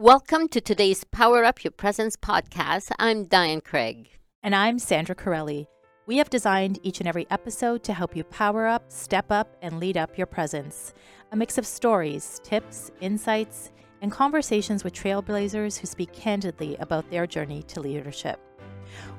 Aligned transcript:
Welcome 0.00 0.46
to 0.50 0.60
today's 0.60 1.02
Power 1.02 1.42
Up 1.42 1.64
Your 1.64 1.72
Presence 1.72 2.14
podcast. 2.14 2.92
I'm 3.00 3.24
Diane 3.24 3.60
Craig. 3.60 4.08
And 4.44 4.54
I'm 4.54 4.78
Sandra 4.78 5.16
Corelli. 5.16 5.66
We 6.06 6.18
have 6.18 6.30
designed 6.30 6.78
each 6.84 7.00
and 7.00 7.08
every 7.08 7.26
episode 7.32 7.82
to 7.82 7.92
help 7.92 8.14
you 8.14 8.22
power 8.22 8.68
up, 8.68 8.92
step 8.92 9.32
up, 9.32 9.56
and 9.60 9.80
lead 9.80 9.96
up 9.96 10.16
your 10.16 10.28
presence. 10.28 10.94
A 11.32 11.36
mix 11.36 11.58
of 11.58 11.66
stories, 11.66 12.40
tips, 12.44 12.92
insights, 13.00 13.72
and 14.00 14.12
conversations 14.12 14.84
with 14.84 14.92
trailblazers 14.92 15.76
who 15.76 15.88
speak 15.88 16.12
candidly 16.12 16.76
about 16.76 17.10
their 17.10 17.26
journey 17.26 17.64
to 17.64 17.80
leadership. 17.80 18.38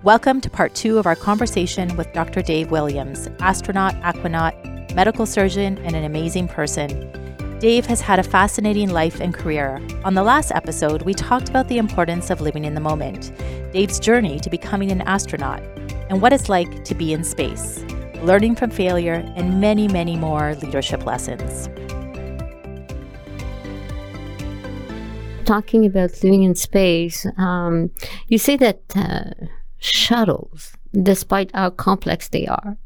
Welcome 0.02 0.39
to 0.39 0.50
part 0.50 0.75
two 0.75 0.98
of 0.98 1.05
our 1.05 1.18
conversation 1.18 1.93
with 1.98 2.14
Dr. 2.14 2.41
Dave 2.41 2.71
Williams, 2.71 3.27
astronaut, 3.41 3.96
aquanaut, 3.96 4.96
medical 4.96 5.25
surgeon, 5.25 5.77
and 5.80 5.93
an 5.93 6.05
amazing 6.05 6.48
person. 6.48 7.29
Dave 7.59 7.85
has 7.87 7.99
had 7.99 8.19
a 8.19 8.23
fascinating 8.23 8.89
life 8.89 9.19
and 9.19 9.33
career. 9.33 9.81
On 10.05 10.13
the 10.13 10.23
last 10.23 10.49
episode, 10.55 11.01
we 11.01 11.13
talked 11.13 11.49
about 11.49 11.67
the 11.67 11.77
importance 11.77 12.29
of 12.29 12.39
living 12.39 12.63
in 12.63 12.73
the 12.73 12.79
moment, 12.79 13.33
Dave's 13.73 14.00
journey 14.00 14.39
to 14.39 14.50
becoming 14.50 14.91
an 14.91 15.01
astronaut, 15.01 15.61
and 16.09 16.21
what 16.21 16.31
it's 16.31 16.47
like 16.47 16.86
to 16.86 16.95
be 16.95 17.11
in 17.11 17.21
space, 17.21 17.83
learning 18.21 18.55
from 18.55 18.69
failure, 18.69 19.25
and 19.36 19.59
many, 19.59 19.89
many 19.89 20.15
more 20.15 20.55
leadership 20.55 21.05
lessons. 21.05 21.67
Talking 25.45 25.86
about 25.86 26.11
living 26.23 26.43
in 26.43 26.55
space, 26.55 27.25
um, 27.37 27.91
you 28.29 28.37
say 28.37 28.55
that 28.55 28.83
uh, 28.95 29.31
shuttles, 29.79 30.78
despite 30.93 31.51
how 31.53 31.71
complex 31.71 32.30
they 32.30 32.47
are, 32.47 32.78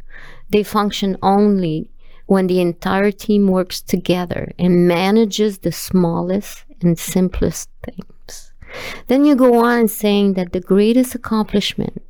they 0.49 0.63
function 0.63 1.15
only 1.21 1.91
when 2.25 2.47
the 2.47 2.61
entire 2.61 3.11
team 3.11 3.47
works 3.47 3.81
together 3.81 4.51
and 4.57 4.87
manages 4.87 5.59
the 5.59 5.71
smallest 5.71 6.63
and 6.81 6.97
simplest 6.97 7.69
things. 7.83 8.53
Then 9.07 9.25
you 9.25 9.35
go 9.35 9.63
on 9.63 9.87
saying 9.87 10.33
that 10.33 10.53
the 10.53 10.59
greatest 10.59 11.15
accomplishment 11.15 12.01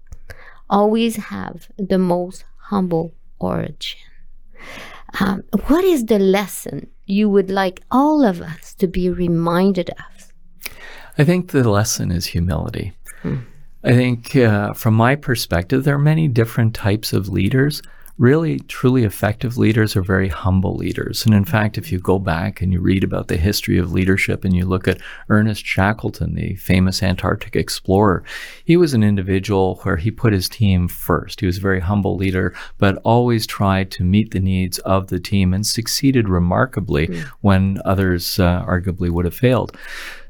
always 0.70 1.18
have 1.18 1.68
the 1.78 1.98
most 1.98 2.46
humble 2.58 3.14
origin. 3.40 4.00
Um, 5.20 5.44
what 5.68 5.84
is 5.84 6.06
the 6.06 6.20
lesson 6.20 6.88
you 7.06 7.30
would 7.30 7.52
like 7.52 7.82
all 7.92 8.26
of 8.26 8.42
us 8.42 8.74
to 8.76 8.88
be 8.88 9.10
reminded 9.10 9.90
of? 9.92 10.34
I 11.18 11.24
think 11.24 11.52
the 11.52 11.70
lesson 11.70 12.12
is 12.12 12.28
humility. 12.28 12.94
Hmm. 13.22 13.42
I 13.84 13.92
think, 13.92 14.36
uh, 14.36 14.74
from 14.74 14.94
my 14.94 15.16
perspective, 15.16 15.84
there 15.84 15.96
are 15.96 16.00
many 16.00 16.28
different 16.28 16.74
types 16.74 17.12
of 17.14 17.28
leaders 17.28 17.82
really 18.18 18.60
truly 18.60 19.04
effective 19.04 19.58
leaders 19.58 19.96
are 19.96 20.04
very 20.04 20.28
humble 20.28 20.76
leaders. 20.76 21.26
And 21.26 21.34
in 21.34 21.46
fact, 21.46 21.78
if 21.78 21.92
you 21.92 22.00
go 22.00 22.20
back 22.20 22.62
and 22.62 22.72
you 22.72 22.80
read 22.80 23.04
about 23.04 23.28
the 23.28 23.38
history 23.38 23.78
of 23.80 23.92
leadership 23.92 24.46
and 24.46 24.56
you 24.56 24.66
look 24.66 24.88
at 24.88 25.02
Ernest 25.30 25.66
Shackleton, 25.66 26.36
the 26.36 26.56
famous 26.56 27.02
Antarctic 27.02 27.56
explorer, 27.56 28.24
he 28.64 28.78
was 28.78 28.94
an 28.94 29.04
individual 29.04 29.80
where 29.84 29.98
he 29.98 30.12
put 30.12 30.34
his 30.34 30.48
team 30.48 30.88
first. 30.88 31.40
He 31.40 31.48
was 31.48 31.58
a 31.58 31.62
very 31.62 31.80
humble 31.80 32.16
leader, 32.16 32.54
but 32.78 33.02
always 33.04 33.48
tried 33.48 33.90
to 33.92 34.04
meet 34.04 34.32
the 34.32 34.40
needs 34.40 34.78
of 34.80 35.08
the 35.08 35.20
team 35.20 35.54
and 35.54 35.66
succeeded 35.66 36.30
remarkably 36.30 37.08
mm. 37.08 37.24
when 37.42 37.82
others 37.84 38.40
uh, 38.40 38.64
arguably 38.66 39.10
would 39.10 39.26
have 39.26 39.36
failed. 39.36 39.76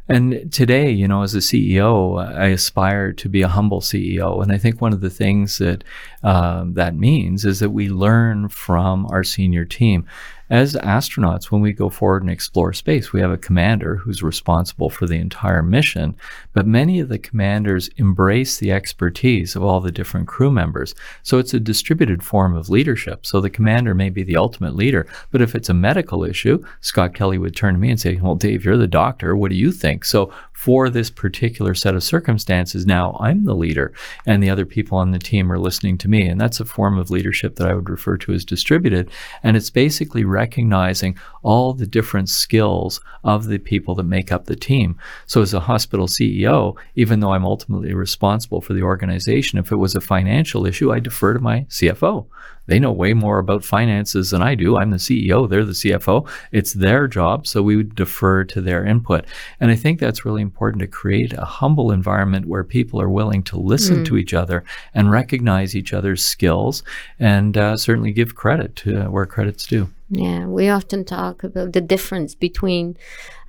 And 0.10 0.52
today, 0.52 0.92
you 0.92 1.08
know, 1.08 1.24
as 1.24 1.34
a 1.34 1.40
CEO, 1.40 2.22
I 2.22 2.48
aspire 2.48 3.14
to 3.14 3.30
be 3.30 3.42
a 3.42 3.48
humble 3.48 3.80
CEO. 3.80 4.44
And 4.44 4.52
I 4.52 4.58
think 4.58 4.82
one 4.82 4.92
of 4.92 5.00
the 5.00 5.10
things 5.10 5.60
that 5.60 5.84
uh, 6.24 6.66
that 6.68 6.96
means 6.96 7.46
is 7.46 7.60
that 7.60 7.70
we 7.70 7.90
learn 7.90 8.50
from 8.50 9.06
our 9.06 9.24
senior 9.24 9.64
team 9.64 10.06
as 10.50 10.76
astronauts, 10.76 11.46
when 11.46 11.62
we 11.62 11.72
go 11.72 11.90
forward 11.90 12.24
and 12.24 12.32
explore 12.32 12.74
space, 12.74 13.14
we 13.14 13.22
have 13.22 13.32
a 13.32 13.38
commander 13.38 13.96
who's 13.96 14.22
responsible 14.22 14.90
for 14.90 15.08
the 15.08 15.16
entire 15.16 15.64
mission. 15.64 16.16
But 16.54 16.68
many 16.68 17.00
of 17.00 17.10
the 17.10 17.18
commanders 17.18 17.90
embrace 17.98 18.58
the 18.58 18.72
expertise 18.72 19.56
of 19.56 19.64
all 19.64 19.80
the 19.80 19.92
different 19.92 20.28
crew 20.28 20.52
members. 20.52 20.94
So 21.24 21.38
it's 21.38 21.54
a 21.54 21.60
distributed 21.60 22.24
form 22.24 22.56
of 22.56 22.70
leadership. 22.70 23.26
So 23.26 23.40
the 23.40 23.50
commander 23.50 23.94
may 23.94 24.10
be 24.10 24.24
the 24.24 24.38
ultimate 24.38 24.76
leader. 24.76 25.08
But 25.32 25.42
if 25.42 25.56
it's 25.56 25.70
a 25.70 25.74
medical 25.74 26.24
issue, 26.24 26.64
Scott 26.82 27.14
Kelly 27.14 27.38
would 27.38 27.56
turn 27.56 27.76
to 27.76 27.80
me 27.80 27.90
and 27.90 28.00
say, 28.00 28.20
Well, 28.22 28.36
Dave, 28.36 28.66
you're 28.66 28.78
the 28.78 28.88
doctor. 28.88 29.36
What 29.36 29.50
do 29.50 29.56
you 29.56 29.72
think? 29.72 30.06
So 30.06 30.34
for 30.52 30.90
this 30.90 31.10
particular 31.10 31.74
set 31.74 31.96
of 31.96 32.04
circumstances, 32.04 32.86
now 32.86 33.18
I'm 33.20 33.44
the 33.44 33.56
leader 33.56 33.92
and 34.26 34.42
the 34.42 34.50
other 34.50 34.66
people 34.66 34.98
on 34.98 35.12
the 35.12 35.20
team 35.20 35.52
are 35.52 35.60
listening 35.60 35.98
to 36.00 36.08
me. 36.08 36.28
And 36.28 36.40
that's 36.40 36.60
a 36.60 36.66
form 36.66 36.98
of 36.98 37.12
leadership 37.12 37.56
that 37.56 37.68
I 37.68 37.74
would 37.74 37.90
refer 37.90 38.18
to 38.20 38.34
as 38.34 38.46
distributed. 38.46 39.10
And 39.42 39.58
it's 39.58 39.70
basically 39.70 40.24
recognizing 40.34 41.18
all 41.44 41.74
the 41.74 41.88
different 41.88 42.30
skills 42.30 43.00
of 43.24 43.46
the 43.46 43.60
people 43.60 43.96
that 43.96 44.04
make 44.04 44.32
up 44.32 44.46
the 44.46 44.56
team. 44.56 44.98
So 45.28 45.42
as 45.42 45.54
a 45.54 45.60
hospital 45.60 46.08
CEO, 46.08 46.76
even 46.96 47.20
though 47.20 47.34
I'm 47.34 47.46
ultimately 47.46 47.94
responsible 47.94 48.62
for 48.62 48.74
the 48.74 48.84
organization, 48.84 49.60
if 49.60 49.72
it 49.72 49.78
was 49.78 49.96
a 49.96 50.02
financial 50.02 50.66
issue, 50.66 50.92
I 50.92 51.00
defer 51.00 51.34
to 51.34 51.40
my 51.40 51.62
CFO. 51.70 52.28
They 52.66 52.80
know 52.80 52.92
way 52.92 53.14
more 53.14 53.40
about 53.40 53.66
finances 53.66 54.30
than 54.30 54.42
I 54.42 54.56
do. 54.56 54.78
I'm 54.78 54.92
the 54.92 54.98
CEO, 54.98 55.50
they're 55.50 55.66
the 55.66 55.74
CFO. 55.74 56.28
It's 56.52 56.74
their 56.74 57.08
job, 57.08 57.46
so 57.46 57.62
we 57.62 57.76
would 57.76 57.96
defer 57.96 58.46
to 58.46 58.62
their 58.62 58.86
input. 58.86 59.26
And 59.60 59.70
I 59.70 59.76
think 59.76 60.00
that's 60.00 60.24
really 60.24 60.42
important 60.42 60.80
to 60.82 60.88
create 60.88 61.34
a 61.34 61.46
humble 61.46 61.92
environment 61.92 62.48
where 62.48 62.64
people 62.64 63.02
are 63.02 63.10
willing 63.10 63.44
to 63.44 63.60
listen 63.60 63.98
mm. 63.98 64.06
to 64.06 64.18
each 64.18 64.34
other 64.34 64.64
and 64.94 65.12
recognize 65.12 65.76
each 65.76 65.94
other's 65.94 66.26
skills 66.26 66.84
and 67.20 67.58
uh, 67.58 67.76
certainly 67.76 68.14
give 68.14 68.36
credit 68.36 68.76
to 68.78 69.08
uh, 69.08 69.10
where 69.10 69.26
credit's 69.26 69.66
due. 69.66 69.90
Yeah, 70.16 70.46
we 70.46 70.70
often 70.70 71.06
talk 71.06 71.44
about 71.44 71.74
the 71.74 71.82
difference 71.82 72.36
between 72.36 72.98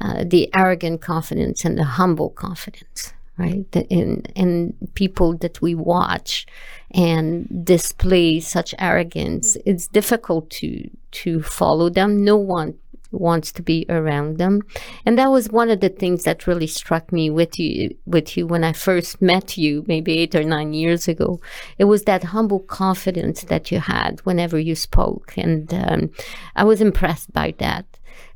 uh, 0.00 0.24
the 0.26 0.48
arrogant 0.54 1.02
confidence 1.02 1.64
and 1.64 1.76
the 1.78 1.84
humble 1.84 2.30
confidence 2.30 3.12
right? 3.36 3.66
In 3.90 4.22
in 4.34 4.74
people 4.94 5.36
that 5.38 5.60
we 5.60 5.74
watch 5.74 6.46
and 6.92 7.64
display 7.64 8.40
such 8.40 8.74
arrogance, 8.78 9.56
it's 9.66 9.88
difficult 9.88 10.50
to 10.50 10.88
to 11.22 11.42
follow 11.42 11.90
them. 11.90 12.24
No 12.24 12.36
one 12.36 12.74
wants 13.14 13.52
to 13.52 13.62
be 13.62 13.86
around 13.88 14.38
them, 14.38 14.62
and 15.06 15.18
that 15.18 15.30
was 15.30 15.48
one 15.48 15.70
of 15.70 15.80
the 15.80 15.88
things 15.88 16.24
that 16.24 16.46
really 16.46 16.66
struck 16.66 17.12
me 17.12 17.30
with 17.30 17.58
you 17.58 17.96
with 18.06 18.36
you 18.36 18.46
when 18.46 18.64
I 18.64 18.72
first 18.72 19.22
met 19.22 19.56
you, 19.56 19.84
maybe 19.86 20.18
eight 20.18 20.34
or 20.34 20.44
nine 20.44 20.72
years 20.72 21.08
ago. 21.08 21.40
It 21.78 21.84
was 21.84 22.04
that 22.04 22.24
humble 22.24 22.60
confidence 22.60 23.42
that 23.42 23.70
you 23.70 23.80
had 23.80 24.20
whenever 24.24 24.58
you 24.58 24.74
spoke, 24.74 25.34
and 25.36 25.72
um, 25.72 26.10
I 26.56 26.64
was 26.64 26.80
impressed 26.80 27.32
by 27.32 27.54
that. 27.58 27.86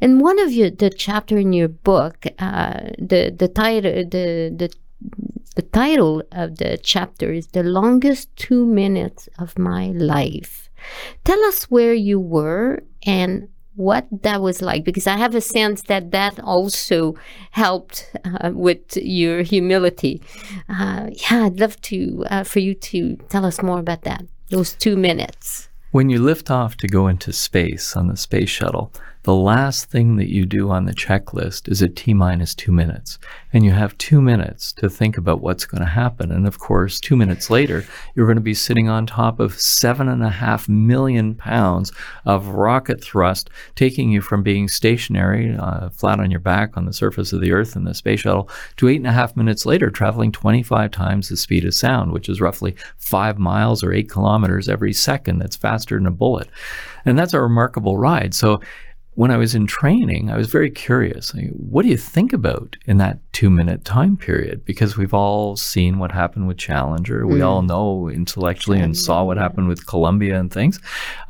And 0.01 0.21
one 0.21 0.39
of 0.39 0.53
your 0.53 0.71
the 0.71 0.91
chapter 0.91 1.39
in 1.39 1.53
your 1.53 1.69
book, 1.69 2.27
uh, 2.39 2.91
the 2.99 3.35
the 3.37 3.49
title 3.49 3.93
the 4.05 4.53
the 4.57 4.73
the 5.57 5.63
title 5.63 6.23
of 6.31 6.59
the 6.59 6.79
chapter 6.81 7.33
is 7.33 7.49
The 7.49 7.65
Longest 7.65 8.35
Two 8.37 8.65
Minutes 8.65 9.29
of 9.39 9.59
My 9.59 9.89
Life. 9.89 10.71
Tell 11.25 11.45
us 11.45 11.65
where 11.65 11.95
you 11.95 12.21
were 12.21 12.85
and 13.05 13.49
what 13.79 14.09
that 14.11 14.43
was 14.43 14.61
like 14.61 14.85
because 14.85 15.07
I 15.07 15.17
have 15.17 15.37
a 15.37 15.41
sense 15.41 15.83
that 15.83 16.11
that 16.11 16.41
also 16.41 17.15
helped 17.53 18.11
uh, 18.25 18.51
with 18.53 18.97
your 18.97 19.43
humility. 19.43 20.21
Uh, 20.69 21.11
yeah, 21.13 21.45
I'd 21.45 21.61
love 21.61 21.81
to 21.83 22.27
uh, 22.29 22.43
for 22.43 22.59
you 22.59 22.75
to 22.75 23.17
tell 23.29 23.47
us 23.47 23.63
more 23.63 23.79
about 23.79 24.03
that. 24.03 24.25
Those 24.51 24.75
two 24.75 24.97
minutes. 24.97 25.69
When 25.93 26.11
you 26.11 26.19
lift 26.21 26.51
off 26.51 26.77
to 26.79 26.89
go 26.89 27.07
into 27.07 27.33
space 27.33 27.97
on 27.97 28.09
the 28.09 28.17
space 28.17 28.51
shuttle, 28.51 28.93
the 29.29 29.35
last 29.35 29.91
thing 29.91 30.17
that 30.17 30.31
you 30.31 30.47
do 30.47 30.71
on 30.71 30.87
the 30.87 30.95
checklist 30.95 31.69
is 31.69 31.83
at 31.83 31.95
T 31.95 32.15
minus 32.15 32.55
two 32.55 32.73
minutes. 32.73 33.19
And 33.53 33.63
you 33.63 33.73
have 33.73 33.99
two 33.99 34.23
minutes 34.23 34.73
to 34.79 34.89
think 34.89 35.19
about 35.19 35.43
what's 35.43 35.67
going 35.67 35.83
to 35.83 35.87
happen. 35.87 36.33
And 36.33 36.47
of 36.47 36.59
course, 36.59 36.99
two 36.99 37.15
minutes 37.15 37.51
later, 37.51 37.85
you're 38.15 38.25
going 38.25 38.39
to 38.39 38.43
be 38.43 38.55
sitting 38.55 38.89
on 38.89 39.05
top 39.05 39.39
of 39.39 39.61
seven 39.61 40.09
and 40.09 40.25
a 40.25 40.31
half 40.31 40.67
million 40.67 41.35
pounds 41.35 41.93
of 42.25 42.49
rocket 42.49 43.05
thrust, 43.05 43.51
taking 43.75 44.11
you 44.11 44.23
from 44.23 44.43
being 44.43 44.67
stationary, 44.67 45.55
uh, 45.55 45.91
flat 45.91 46.21
on 46.21 46.31
your 46.31 46.41
back 46.41 46.79
on 46.79 46.87
the 46.87 46.93
surface 46.95 47.31
of 47.35 47.43
the 47.43 47.53
Earth 47.53 47.77
in 47.77 47.85
the 47.85 47.93
space 47.93 48.21
shuttle, 48.21 48.49
to 48.79 48.89
eight 48.89 48.97
and 48.97 49.07
a 49.07 49.13
half 49.13 49.37
minutes 49.37 49.67
later, 49.67 49.91
traveling 49.91 50.33
25 50.33 50.91
times 50.91 51.29
the 51.29 51.37
speed 51.37 51.67
of 51.67 51.75
sound, 51.75 52.13
which 52.13 52.31
is 52.31 52.41
roughly 52.41 52.75
five 52.97 53.39
miles 53.39 53.85
or 53.85 53.93
eight 53.93 54.09
kilometers 54.09 54.71
every 54.71 54.95
second. 54.95 55.39
That's 55.39 55.57
faster 55.57 55.97
than 55.97 56.07
a 56.07 56.11
bullet. 56.11 56.49
And 57.05 57.19
that's 57.19 57.35
a 57.35 57.41
remarkable 57.41 57.99
ride. 57.99 58.33
So 58.33 58.61
when 59.19 59.33
I 59.33 59.37
was 59.37 59.57
in 59.57 59.67
training, 59.67 60.31
I 60.31 60.37
was 60.37 60.49
very 60.49 60.71
curious. 60.71 61.35
Like, 61.35 61.49
what 61.49 61.83
do 61.83 61.89
you 61.89 61.97
think 61.97 62.33
about 62.33 62.77
in 62.87 62.99
that 62.99 63.19
two 63.33 63.51
minute 63.51 63.85
time 63.85 64.17
period? 64.17 64.65
Because 64.65 64.97
we've 64.97 65.13
all 65.13 65.57
seen 65.57 65.99
what 65.99 66.13
happened 66.13 66.47
with 66.47 66.57
Challenger. 66.57 67.27
We 67.27 67.43
all 67.43 67.61
mm. 67.61 67.67
know 67.67 68.09
intellectually 68.09 68.79
and 68.79 68.97
saw 68.97 69.25
what 69.25 69.37
happened 69.37 69.67
with 69.67 69.89
Columbia 69.89 70.39
and 70.39 70.53
things. 70.53 70.79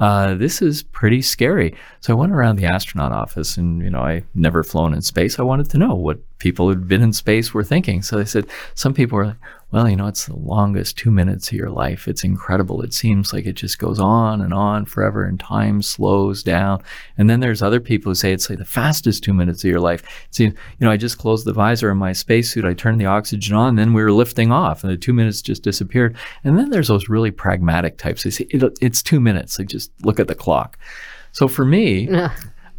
Uh, 0.00 0.35
this 0.35 0.61
is 0.61 0.82
pretty 0.82 1.23
scary. 1.23 1.75
So 2.00 2.12
I 2.12 2.17
went 2.17 2.32
around 2.32 2.56
the 2.56 2.67
astronaut 2.67 3.12
office 3.12 3.56
and, 3.56 3.81
you 3.81 3.88
know, 3.88 4.02
I 4.02 4.23
never 4.35 4.62
flown 4.62 4.93
in 4.93 5.00
space. 5.00 5.38
I 5.38 5.43
wanted 5.43 5.70
to 5.70 5.79
know 5.79 5.94
what 5.94 6.19
people 6.40 6.69
who'd 6.69 6.88
been 6.88 7.02
in 7.02 7.14
space 7.14 7.55
were 7.55 7.64
thinking. 7.64 8.02
So 8.02 8.19
they 8.19 8.26
said, 8.26 8.44
some 8.75 8.93
people 8.93 9.17
were 9.17 9.26
like, 9.29 9.37
well, 9.70 9.86
you 9.86 9.96
know, 9.96 10.06
it's 10.06 10.26
the 10.26 10.36
longest 10.36 10.96
two 10.96 11.10
minutes 11.10 11.48
of 11.48 11.52
your 11.52 11.68
life. 11.68 12.08
It's 12.08 12.24
incredible. 12.24 12.80
It 12.80 12.94
seems 12.94 13.34
like 13.34 13.44
it 13.44 13.52
just 13.52 13.78
goes 13.78 14.00
on 14.00 14.40
and 14.40 14.54
on 14.54 14.86
forever 14.86 15.24
and 15.24 15.38
time 15.38 15.82
slows 15.82 16.42
down. 16.42 16.82
And 17.18 17.28
then 17.28 17.40
there's 17.40 17.60
other 17.60 17.78
people 17.78 18.10
who 18.10 18.14
say 18.14 18.32
it's 18.32 18.48
like 18.48 18.58
the 18.58 18.64
fastest 18.64 19.22
two 19.22 19.34
minutes 19.34 19.62
of 19.62 19.70
your 19.70 19.80
life. 19.80 20.26
See, 20.30 20.44
you 20.44 20.54
know, 20.80 20.90
I 20.90 20.96
just 20.96 21.18
closed 21.18 21.44
the 21.44 21.52
visor 21.52 21.90
in 21.90 21.98
my 21.98 22.14
spacesuit. 22.14 22.64
I 22.64 22.72
turned 22.72 22.98
the 22.98 23.06
oxygen 23.06 23.54
on, 23.54 23.76
then 23.76 23.92
we 23.92 24.02
were 24.02 24.12
lifting 24.12 24.50
off 24.50 24.82
and 24.82 24.90
the 24.90 24.96
two 24.96 25.12
minutes 25.12 25.42
just 25.42 25.62
disappeared. 25.62 26.16
And 26.44 26.58
then 26.58 26.70
there's 26.70 26.88
those 26.88 27.10
really 27.10 27.30
pragmatic 27.30 27.98
types. 27.98 28.22
They 28.22 28.30
say 28.30 28.46
it, 28.48 28.78
it's 28.80 29.02
two 29.02 29.20
minutes. 29.20 29.58
Like 29.58 29.68
just 29.68 29.90
look 30.02 30.18
at 30.18 30.28
the 30.28 30.34
clock. 30.34 30.78
So 31.32 31.46
for 31.46 31.66
me, 31.66 32.08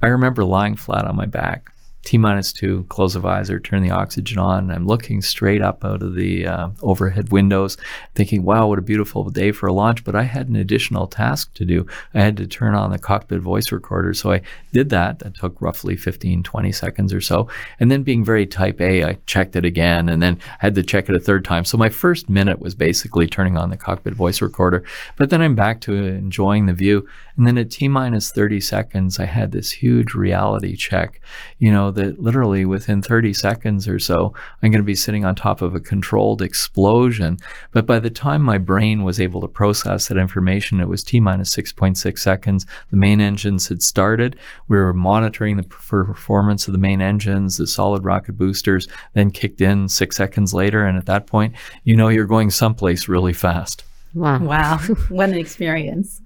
I 0.01 0.07
remember 0.07 0.43
lying 0.43 0.75
flat 0.75 1.05
on 1.05 1.15
my 1.15 1.27
back 1.27 1.71
T 2.03 2.17
minus 2.17 2.53
two, 2.53 2.85
close 2.89 3.13
the 3.13 3.19
visor, 3.19 3.59
turn 3.59 3.83
the 3.83 3.91
oxygen 3.91 4.39
on. 4.39 4.71
I'm 4.71 4.87
looking 4.87 5.21
straight 5.21 5.61
up 5.61 5.83
out 5.83 6.01
of 6.01 6.15
the 6.15 6.47
uh, 6.47 6.69
overhead 6.81 7.31
windows, 7.31 7.77
thinking, 8.15 8.43
wow, 8.43 8.67
what 8.67 8.79
a 8.79 8.83
beautiful 8.83 9.29
day 9.29 9.51
for 9.51 9.67
a 9.67 9.73
launch. 9.73 10.03
But 10.03 10.15
I 10.15 10.23
had 10.23 10.47
an 10.47 10.55
additional 10.55 11.07
task 11.07 11.53
to 11.55 11.65
do. 11.65 11.85
I 12.13 12.21
had 12.21 12.37
to 12.37 12.47
turn 12.47 12.73
on 12.73 12.91
the 12.91 12.99
cockpit 12.99 13.41
voice 13.41 13.71
recorder. 13.71 14.13
So 14.13 14.31
I 14.31 14.41
did 14.71 14.89
that. 14.89 15.19
That 15.19 15.35
took 15.35 15.61
roughly 15.61 15.95
15, 15.95 16.41
20 16.41 16.71
seconds 16.71 17.13
or 17.13 17.21
so. 17.21 17.47
And 17.79 17.91
then 17.91 18.03
being 18.03 18.23
very 18.23 18.45
type 18.45 18.79
A, 18.81 19.03
I 19.03 19.17
checked 19.25 19.55
it 19.55 19.65
again 19.65 20.09
and 20.09 20.21
then 20.21 20.39
I 20.61 20.65
had 20.65 20.75
to 20.75 20.83
check 20.83 21.09
it 21.09 21.15
a 21.15 21.19
third 21.19 21.43
time. 21.45 21.65
So 21.65 21.77
my 21.77 21.89
first 21.89 22.29
minute 22.29 22.59
was 22.59 22.75
basically 22.75 23.27
turning 23.27 23.57
on 23.57 23.69
the 23.69 23.77
cockpit 23.77 24.13
voice 24.13 24.41
recorder. 24.41 24.83
But 25.17 25.29
then 25.29 25.41
I'm 25.41 25.55
back 25.55 25.81
to 25.81 25.93
enjoying 25.93 26.65
the 26.65 26.73
view. 26.73 27.07
And 27.35 27.47
then 27.47 27.57
at 27.57 27.71
T 27.71 27.87
minus 27.87 28.31
30 28.31 28.59
seconds, 28.59 29.19
I 29.19 29.25
had 29.25 29.51
this 29.51 29.71
huge 29.71 30.13
reality 30.13 30.75
check, 30.75 31.21
you 31.57 31.71
know, 31.71 31.88
that 31.91 32.21
literally 32.21 32.65
within 32.65 33.01
30 33.01 33.33
seconds 33.33 33.87
or 33.87 33.99
so, 33.99 34.33
I'm 34.61 34.71
going 34.71 34.81
to 34.81 34.85
be 34.85 34.95
sitting 34.95 35.25
on 35.25 35.35
top 35.35 35.61
of 35.61 35.75
a 35.75 35.79
controlled 35.79 36.41
explosion. 36.41 37.37
But 37.71 37.85
by 37.85 37.99
the 37.99 38.09
time 38.09 38.41
my 38.41 38.57
brain 38.57 39.03
was 39.03 39.19
able 39.19 39.41
to 39.41 39.47
process 39.47 40.07
that 40.07 40.17
information, 40.17 40.79
it 40.79 40.87
was 40.87 41.03
T 41.03 41.19
minus 41.19 41.55
6.6 41.55 42.19
seconds. 42.19 42.65
The 42.91 42.97
main 42.97 43.21
engines 43.21 43.67
had 43.67 43.81
started. 43.81 44.35
We 44.67 44.77
were 44.77 44.93
monitoring 44.93 45.57
the 45.57 45.63
performance 45.63 46.67
of 46.67 46.71
the 46.73 46.77
main 46.77 47.01
engines, 47.01 47.57
the 47.57 47.67
solid 47.67 48.03
rocket 48.03 48.33
boosters, 48.33 48.87
then 49.13 49.31
kicked 49.31 49.61
in 49.61 49.89
six 49.89 50.17
seconds 50.17 50.53
later. 50.53 50.85
And 50.85 50.97
at 50.97 51.05
that 51.07 51.27
point, 51.27 51.55
you 51.83 51.95
know, 51.95 52.09
you're 52.09 52.25
going 52.25 52.51
someplace 52.51 53.07
really 53.07 53.33
fast. 53.33 53.83
Wow. 54.13 54.39
Wow. 54.39 54.77
what 55.09 55.29
an 55.29 55.35
experience. 55.35 56.21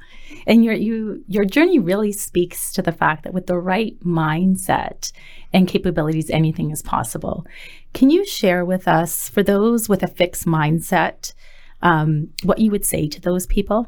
And 0.47 0.63
your 0.63 0.73
you 0.73 1.23
your 1.27 1.45
journey 1.45 1.79
really 1.79 2.11
speaks 2.11 2.71
to 2.73 2.81
the 2.81 2.91
fact 2.91 3.23
that 3.23 3.33
with 3.33 3.47
the 3.47 3.57
right 3.57 3.99
mindset 4.01 5.11
and 5.51 5.67
capabilities, 5.67 6.29
anything 6.29 6.71
is 6.71 6.81
possible. 6.81 7.45
Can 7.93 8.09
you 8.09 8.25
share 8.25 8.65
with 8.65 8.87
us, 8.87 9.29
for 9.29 9.43
those 9.43 9.87
with 9.87 10.03
a 10.03 10.07
fixed 10.07 10.45
mindset, 10.45 11.33
um, 11.81 12.29
what 12.43 12.59
you 12.59 12.71
would 12.71 12.85
say 12.85 13.07
to 13.07 13.21
those 13.21 13.45
people? 13.45 13.87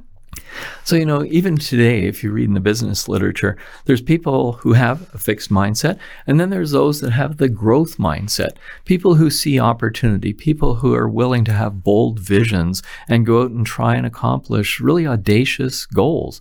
So, 0.83 0.95
you 0.95 1.05
know, 1.05 1.23
even 1.25 1.57
today, 1.57 2.03
if 2.03 2.23
you 2.23 2.31
read 2.31 2.47
in 2.47 2.53
the 2.53 2.59
business 2.59 3.09
literature, 3.09 3.57
there's 3.85 4.01
people 4.01 4.53
who 4.53 4.73
have 4.73 5.13
a 5.13 5.17
fixed 5.17 5.49
mindset, 5.49 5.97
and 6.27 6.39
then 6.39 6.49
there's 6.49 6.71
those 6.71 7.01
that 7.01 7.11
have 7.11 7.37
the 7.37 7.49
growth 7.49 7.97
mindset. 7.97 8.51
People 8.85 9.15
who 9.15 9.29
see 9.29 9.59
opportunity, 9.59 10.33
people 10.33 10.75
who 10.75 10.93
are 10.93 11.09
willing 11.09 11.43
to 11.45 11.53
have 11.53 11.83
bold 11.83 12.19
visions 12.19 12.83
and 13.07 13.25
go 13.25 13.43
out 13.43 13.51
and 13.51 13.65
try 13.65 13.95
and 13.95 14.05
accomplish 14.05 14.79
really 14.79 15.07
audacious 15.07 15.85
goals. 15.85 16.39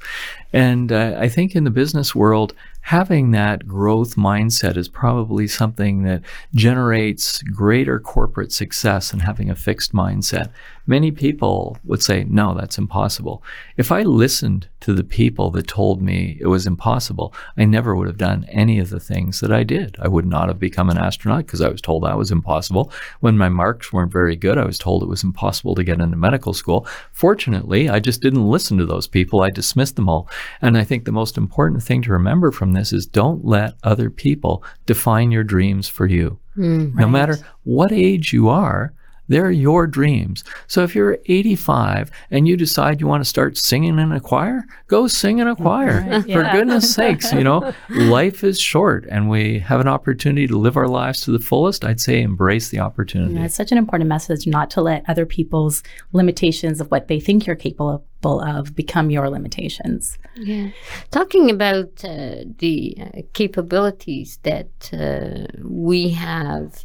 And 0.53 0.93
uh, 0.93 1.17
I 1.19 1.29
think 1.29 1.57
in 1.57 1.65
the 1.65 1.71
business 1.71 2.15
world, 2.15 2.55
having 2.85 3.31
that 3.31 3.67
growth 3.67 4.15
mindset 4.15 4.77
is 4.77 4.89
probably 4.89 5.47
something 5.47 6.03
that 6.03 6.21
generates 6.55 7.41
greater 7.43 7.99
corporate 7.99 8.53
success 8.53 9.11
than 9.11 9.21
having 9.21 9.49
a 9.49 9.57
fixed 9.57 9.95
mindset. 9.95 10.51
Many 10.87 11.11
people 11.11 11.79
would 11.85 12.03
say, 12.03 12.25
no, 12.25 12.53
that's 12.55 12.77
impossible. 12.77 13.43
If 13.79 13.91
I 13.91 14.03
listened 14.03 14.69
to 14.85 14.93
the 14.93 15.03
people 15.03 15.49
that 15.51 15.67
told 15.67 16.03
me 16.03 16.37
it 16.43 16.47
was 16.47 16.67
impossible, 16.67 17.35
I 17.57 17.65
never 17.65 17.97
would 17.97 18.07
have 18.07 18.19
done 18.19 18.45
any 18.51 18.79
of 18.79 18.91
the 18.91 19.01
things 19.01 19.41
that 19.41 19.51
I 19.51 19.63
did. 19.63 19.97
I 19.99 20.09
would 20.09 20.27
not 20.27 20.49
have 20.49 20.59
become 20.59 20.91
an 20.91 20.99
astronaut 20.99 21.47
because 21.47 21.63
I 21.63 21.71
was 21.71 21.81
told 21.81 22.03
that 22.03 22.19
was 22.19 22.31
impossible. 22.31 22.93
When 23.21 23.39
my 23.39 23.49
marks 23.49 23.95
weren't 23.95 24.13
very 24.13 24.37
good, 24.37 24.59
I 24.59 24.67
was 24.67 24.77
told 24.77 25.03
it 25.03 25.09
was 25.09 25.25
impossible 25.25 25.75
to 25.77 25.85
get 25.85 26.03
into 26.03 26.19
medical 26.19 26.53
school. 26.53 26.87
Fortunately, 27.13 27.89
I 27.89 27.99
just 27.99 28.21
didn't 28.21 28.47
listen 28.47 28.77
to 28.77 28.85
those 28.85 29.07
people. 29.07 29.41
I 29.41 29.49
dismissed 29.49 29.97
them 29.97 30.11
all. 30.11 30.29
And 30.61 30.77
I 30.77 30.85
think 30.85 31.07
the 31.07 31.13
most 31.13 31.39
important 31.39 31.83
thing 31.83 32.03
to 32.03 32.13
remember 32.13 32.53
from 32.53 32.75
this 32.75 32.93
is 32.93 33.07
don't 33.07 33.43
let 33.43 33.79
other 33.85 34.11
people 34.11 34.63
define 34.85 35.31
your 35.31 35.45
dreams 35.45 35.89
for 35.89 36.05
you. 36.05 36.39
Mm, 36.59 36.95
no 36.95 37.05
right. 37.05 37.11
matter 37.11 37.39
what 37.63 37.91
age 37.91 38.35
you 38.35 38.51
are, 38.51 38.93
they're 39.29 39.51
your 39.51 39.87
dreams. 39.87 40.45
So 40.67 40.83
if 40.83 40.95
you're 40.95 41.19
85 41.27 42.11
and 42.31 42.47
you 42.47 42.57
decide 42.57 43.01
you 43.01 43.07
want 43.07 43.23
to 43.23 43.29
start 43.29 43.57
singing 43.57 43.99
in 43.99 44.13
a 44.13 44.21
choir, 44.21 44.65
go 44.89 45.07
sing 45.07 45.39
in 45.39 45.49
a 45.49 45.57
choir. 45.57 46.05
Right, 46.07 46.27
yeah. 46.27 46.51
For 46.51 46.57
goodness 46.57 46.95
sakes, 46.95 47.33
you 47.33 47.45
know, 47.45 47.73
life 47.89 48.45
is 48.45 48.61
short 48.61 49.07
and 49.11 49.29
we 49.29 49.59
have 49.61 49.81
an 49.81 49.89
opportunity 49.89 50.47
to 50.47 50.59
live 50.59 50.77
our 50.77 50.89
lives 50.89 51.23
to 51.23 51.31
the 51.31 51.39
fullest. 51.39 51.85
I'd 51.85 52.01
say 52.01 52.21
embrace 52.23 52.69
the 52.69 52.81
opportunity. 52.81 53.35
Yeah, 53.35 53.45
it's 53.45 53.55
such 53.55 53.73
an 53.73 53.79
important 53.79 54.09
message 54.09 54.47
not 54.47 54.71
to 54.71 54.83
let 54.83 55.05
other 55.09 55.27
people's 55.27 55.83
limitations 56.13 56.81
of 56.81 56.91
what 56.91 57.09
they 57.09 57.21
think 57.21 57.47
you're 57.47 57.57
capable 57.57 58.05
of 58.25 58.75
become 58.75 59.11
your 59.11 59.29
limitations. 59.31 60.19
Yeah. 60.37 60.71
Talking 61.11 61.51
about 61.51 62.05
uh, 62.05 62.45
the 62.59 62.97
uh, 63.01 63.21
capabilities 63.33 64.39
that 64.43 64.91
uh, 64.93 65.47
we 65.63 66.11
have 66.11 66.75
uh, 66.75 66.85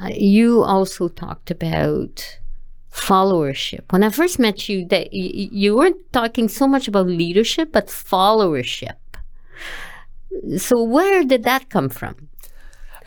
Uh, 0.00 0.08
you 0.08 0.62
also 0.62 1.08
talked 1.08 1.50
about 1.50 2.38
followership. 2.92 3.90
When 3.90 4.02
I 4.02 4.10
first 4.10 4.38
met 4.38 4.68
you, 4.68 4.86
that 4.86 5.12
you 5.12 5.76
weren't 5.76 6.12
talking 6.12 6.48
so 6.48 6.66
much 6.66 6.88
about 6.88 7.06
leadership, 7.06 7.72
but 7.72 7.88
followership. 7.88 8.96
So 10.58 10.82
where 10.82 11.24
did 11.24 11.44
that 11.44 11.70
come 11.70 11.88
from? 11.88 12.28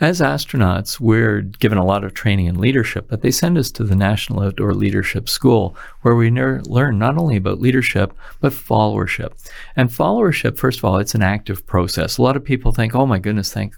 As 0.00 0.22
astronauts, 0.22 0.98
we're 0.98 1.42
given 1.42 1.76
a 1.76 1.84
lot 1.84 2.04
of 2.04 2.14
training 2.14 2.46
in 2.46 2.58
leadership, 2.58 3.06
but 3.10 3.20
they 3.20 3.30
send 3.30 3.58
us 3.58 3.70
to 3.72 3.84
the 3.84 3.94
National 3.94 4.42
Outdoor 4.42 4.72
Leadership 4.72 5.28
School, 5.28 5.76
where 6.00 6.14
we 6.14 6.30
ner- 6.30 6.62
learn 6.62 6.98
not 6.98 7.18
only 7.18 7.36
about 7.36 7.60
leadership, 7.60 8.14
but 8.40 8.52
followership. 8.52 9.32
And 9.76 9.90
followership, 9.90 10.56
first 10.56 10.78
of 10.78 10.86
all, 10.86 10.96
it's 10.96 11.14
an 11.14 11.22
active 11.22 11.66
process. 11.66 12.16
A 12.16 12.22
lot 12.22 12.34
of 12.34 12.42
people 12.42 12.72
think, 12.72 12.94
oh 12.94 13.04
my 13.04 13.18
goodness, 13.18 13.52
thank 13.52 13.74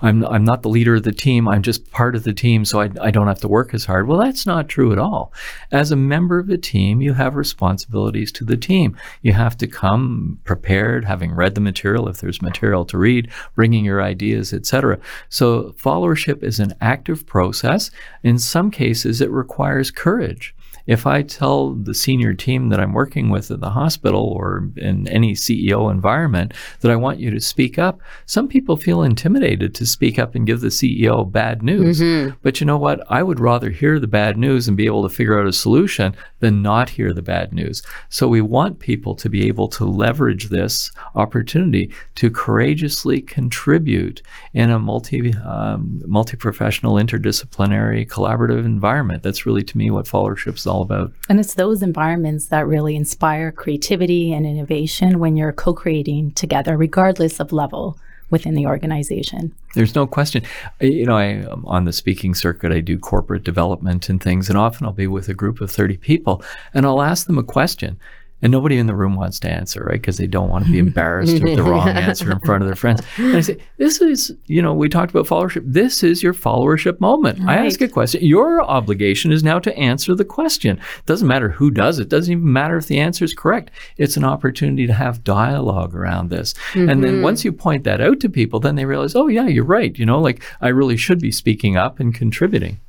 I'm 0.00 0.24
I'm 0.24 0.44
not 0.44 0.62
the 0.62 0.68
leader 0.68 0.96
of 0.96 1.02
the 1.02 1.12
team. 1.12 1.48
I'm 1.48 1.62
just 1.62 1.90
part 1.90 2.16
of 2.16 2.24
the 2.24 2.32
team, 2.32 2.64
so 2.64 2.80
I, 2.80 2.90
I 3.00 3.10
don't 3.10 3.28
have 3.28 3.40
to 3.40 3.48
work 3.48 3.74
as 3.74 3.84
hard. 3.84 4.06
Well, 4.06 4.18
that's 4.18 4.46
not 4.46 4.68
true 4.68 4.92
at 4.92 4.98
all. 4.98 5.32
As 5.70 5.90
a 5.90 5.96
member 5.96 6.38
of 6.38 6.48
a 6.48 6.58
team, 6.58 7.00
you 7.00 7.14
have 7.14 7.36
responsibilities 7.36 8.32
to 8.32 8.44
the 8.44 8.56
team. 8.56 8.96
You 9.22 9.32
have 9.32 9.56
to 9.58 9.66
come 9.66 10.40
prepared, 10.44 11.04
having 11.04 11.32
read 11.32 11.54
the 11.54 11.60
material 11.60 12.08
if 12.08 12.20
there's 12.20 12.42
material 12.42 12.84
to 12.86 12.98
read, 12.98 13.30
bringing 13.54 13.84
your 13.84 14.02
ideas, 14.02 14.52
etc. 14.52 14.98
So 15.28 15.72
followership 15.72 16.42
is 16.42 16.58
an 16.58 16.74
active 16.80 17.26
process. 17.26 17.90
In 18.22 18.38
some 18.38 18.70
cases, 18.70 19.20
it 19.20 19.30
requires 19.30 19.90
courage. 19.90 20.54
If 20.86 21.06
I 21.06 21.22
tell 21.22 21.74
the 21.74 21.94
senior 21.94 22.34
team 22.34 22.68
that 22.68 22.80
I'm 22.80 22.92
working 22.92 23.30
with 23.30 23.50
at 23.50 23.60
the 23.60 23.70
hospital 23.70 24.24
or 24.24 24.68
in 24.76 25.08
any 25.08 25.34
CEO 25.34 25.90
environment 25.90 26.54
that 26.80 26.90
I 26.90 26.96
want 26.96 27.20
you 27.20 27.30
to 27.30 27.40
speak 27.40 27.78
up, 27.78 28.00
some 28.26 28.48
people 28.48 28.76
feel 28.76 29.02
intimidated 29.02 29.74
to 29.76 29.86
speak 29.86 30.18
up 30.18 30.34
and 30.34 30.46
give 30.46 30.60
the 30.60 30.68
CEO 30.68 31.30
bad 31.30 31.62
news. 31.62 32.00
Mm-hmm. 32.00 32.36
But 32.42 32.60
you 32.60 32.66
know 32.66 32.78
what? 32.78 33.04
I 33.10 33.22
would 33.22 33.40
rather 33.40 33.70
hear 33.70 33.98
the 33.98 34.06
bad 34.06 34.36
news 34.36 34.68
and 34.68 34.76
be 34.76 34.86
able 34.86 35.02
to 35.02 35.14
figure 35.14 35.38
out 35.38 35.46
a 35.46 35.52
solution 35.52 36.16
than 36.40 36.62
not 36.62 36.90
hear 36.90 37.12
the 37.12 37.22
bad 37.22 37.52
news. 37.52 37.82
So 38.08 38.28
we 38.28 38.40
want 38.40 38.78
people 38.78 39.14
to 39.16 39.28
be 39.28 39.46
able 39.48 39.68
to 39.68 39.84
leverage 39.84 40.48
this 40.48 40.90
opportunity 41.14 41.90
to 42.16 42.30
courageously 42.30 43.22
contribute 43.22 44.22
in 44.54 44.70
a 44.70 44.78
multi 44.78 45.32
um, 45.44 46.02
multi 46.06 46.36
professional, 46.36 46.94
interdisciplinary, 46.94 48.08
collaborative 48.08 48.64
environment. 48.64 49.22
That's 49.22 49.46
really 49.46 49.62
to 49.62 49.78
me 49.78 49.90
what 49.90 50.06
followership 50.06 50.56
is 50.56 50.66
all 50.72 50.82
about. 50.82 51.12
And 51.28 51.38
it's 51.38 51.54
those 51.54 51.82
environments 51.82 52.46
that 52.46 52.66
really 52.66 52.96
inspire 52.96 53.52
creativity 53.52 54.32
and 54.32 54.46
innovation 54.46 55.18
when 55.18 55.36
you're 55.36 55.52
co 55.52 55.74
creating 55.74 56.32
together, 56.32 56.76
regardless 56.76 57.38
of 57.38 57.52
level 57.52 57.98
within 58.30 58.54
the 58.54 58.66
organization. 58.66 59.54
There's 59.74 59.94
no 59.94 60.06
question. 60.06 60.42
You 60.80 61.06
know, 61.06 61.16
I 61.16 61.44
on 61.64 61.84
the 61.84 61.92
speaking 61.92 62.34
circuit, 62.34 62.72
I 62.72 62.80
do 62.80 62.98
corporate 62.98 63.44
development 63.44 64.08
and 64.08 64.20
things, 64.20 64.48
and 64.48 64.58
often 64.58 64.86
I'll 64.86 64.92
be 64.92 65.06
with 65.06 65.28
a 65.28 65.34
group 65.34 65.60
of 65.60 65.70
30 65.70 65.98
people, 65.98 66.42
and 66.74 66.86
I'll 66.86 67.02
ask 67.02 67.26
them 67.26 67.38
a 67.38 67.44
question 67.44 67.98
and 68.42 68.50
nobody 68.50 68.76
in 68.76 68.86
the 68.86 68.94
room 68.94 69.14
wants 69.14 69.38
to 69.40 69.50
answer, 69.50 69.84
right? 69.84 70.00
Because 70.00 70.18
they 70.18 70.26
don't 70.26 70.50
want 70.50 70.66
to 70.66 70.72
be 70.72 70.78
embarrassed 70.88 71.42
with 71.42 71.56
the 71.56 71.62
wrong 71.62 71.88
answer 71.88 72.30
in 72.30 72.40
front 72.40 72.62
of 72.62 72.68
their 72.68 72.76
friends. 72.76 73.00
And 73.16 73.36
I 73.36 73.40
say, 73.40 73.58
this 73.78 74.00
is, 74.00 74.34
you 74.46 74.60
know, 74.60 74.74
we 74.74 74.88
talked 74.88 75.10
about 75.10 75.26
followership. 75.26 75.62
This 75.64 76.02
is 76.02 76.22
your 76.22 76.34
followership 76.34 77.00
moment. 77.00 77.38
Right. 77.38 77.60
I 77.60 77.66
ask 77.66 77.80
a 77.80 77.88
question. 77.88 78.24
Your 78.24 78.62
obligation 78.62 79.32
is 79.32 79.44
now 79.44 79.58
to 79.60 79.76
answer 79.76 80.14
the 80.14 80.24
question. 80.24 80.78
It 80.78 81.06
doesn't 81.06 81.28
matter 81.28 81.48
who 81.48 81.70
does 81.70 81.98
it. 81.98 82.08
Doesn't 82.08 82.32
even 82.32 82.52
matter 82.52 82.76
if 82.76 82.86
the 82.86 82.98
answer 82.98 83.24
is 83.24 83.32
correct. 83.32 83.70
It's 83.96 84.16
an 84.16 84.24
opportunity 84.24 84.86
to 84.86 84.92
have 84.92 85.24
dialogue 85.24 85.94
around 85.94 86.30
this. 86.30 86.54
Mm-hmm. 86.72 86.88
And 86.90 87.04
then 87.04 87.12
mm-hmm. 87.14 87.22
once 87.22 87.44
you 87.44 87.52
point 87.52 87.84
that 87.84 88.00
out 88.00 88.20
to 88.20 88.28
people, 88.28 88.58
then 88.58 88.74
they 88.74 88.84
realize, 88.84 89.14
oh 89.14 89.28
yeah, 89.28 89.46
you're 89.46 89.64
right. 89.64 89.96
You 89.96 90.06
know, 90.06 90.20
like 90.20 90.42
I 90.60 90.68
really 90.68 90.96
should 90.96 91.20
be 91.20 91.30
speaking 91.30 91.76
up 91.76 92.00
and 92.00 92.14
contributing. 92.14 92.80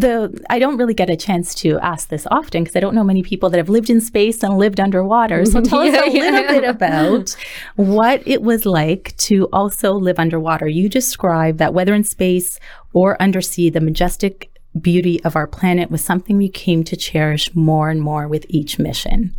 The 0.00 0.44
I 0.50 0.58
don't 0.58 0.76
really 0.76 0.94
get 0.94 1.10
a 1.10 1.16
chance 1.16 1.54
to 1.56 1.78
ask 1.80 2.08
this 2.08 2.26
often 2.30 2.64
because 2.64 2.76
I 2.76 2.80
don't 2.80 2.94
know 2.94 3.04
many 3.04 3.22
people 3.22 3.50
that 3.50 3.58
have 3.58 3.68
lived 3.68 3.90
in 3.90 4.00
space 4.00 4.42
and 4.42 4.58
lived 4.58 4.80
underwater. 4.80 5.44
So 5.44 5.60
tell 5.62 5.84
yeah, 5.84 6.00
us 6.00 6.06
a 6.06 6.10
yeah. 6.10 6.22
little 6.30 6.60
bit 6.60 6.68
about 6.68 7.36
what 7.76 8.22
it 8.26 8.42
was 8.42 8.66
like 8.66 9.16
to 9.18 9.48
also 9.52 9.92
live 9.92 10.18
underwater. 10.18 10.66
You 10.66 10.88
described 10.88 11.58
that 11.58 11.74
whether 11.74 11.94
in 11.94 12.04
space 12.04 12.58
or 12.92 13.20
undersea, 13.20 13.70
the 13.70 13.80
majestic 13.80 14.50
beauty 14.80 15.22
of 15.24 15.36
our 15.36 15.46
planet 15.46 15.90
was 15.90 16.02
something 16.02 16.40
you 16.40 16.50
came 16.50 16.82
to 16.84 16.96
cherish 16.96 17.54
more 17.54 17.90
and 17.90 18.00
more 18.00 18.26
with 18.26 18.44
each 18.48 18.78
mission. 18.78 19.34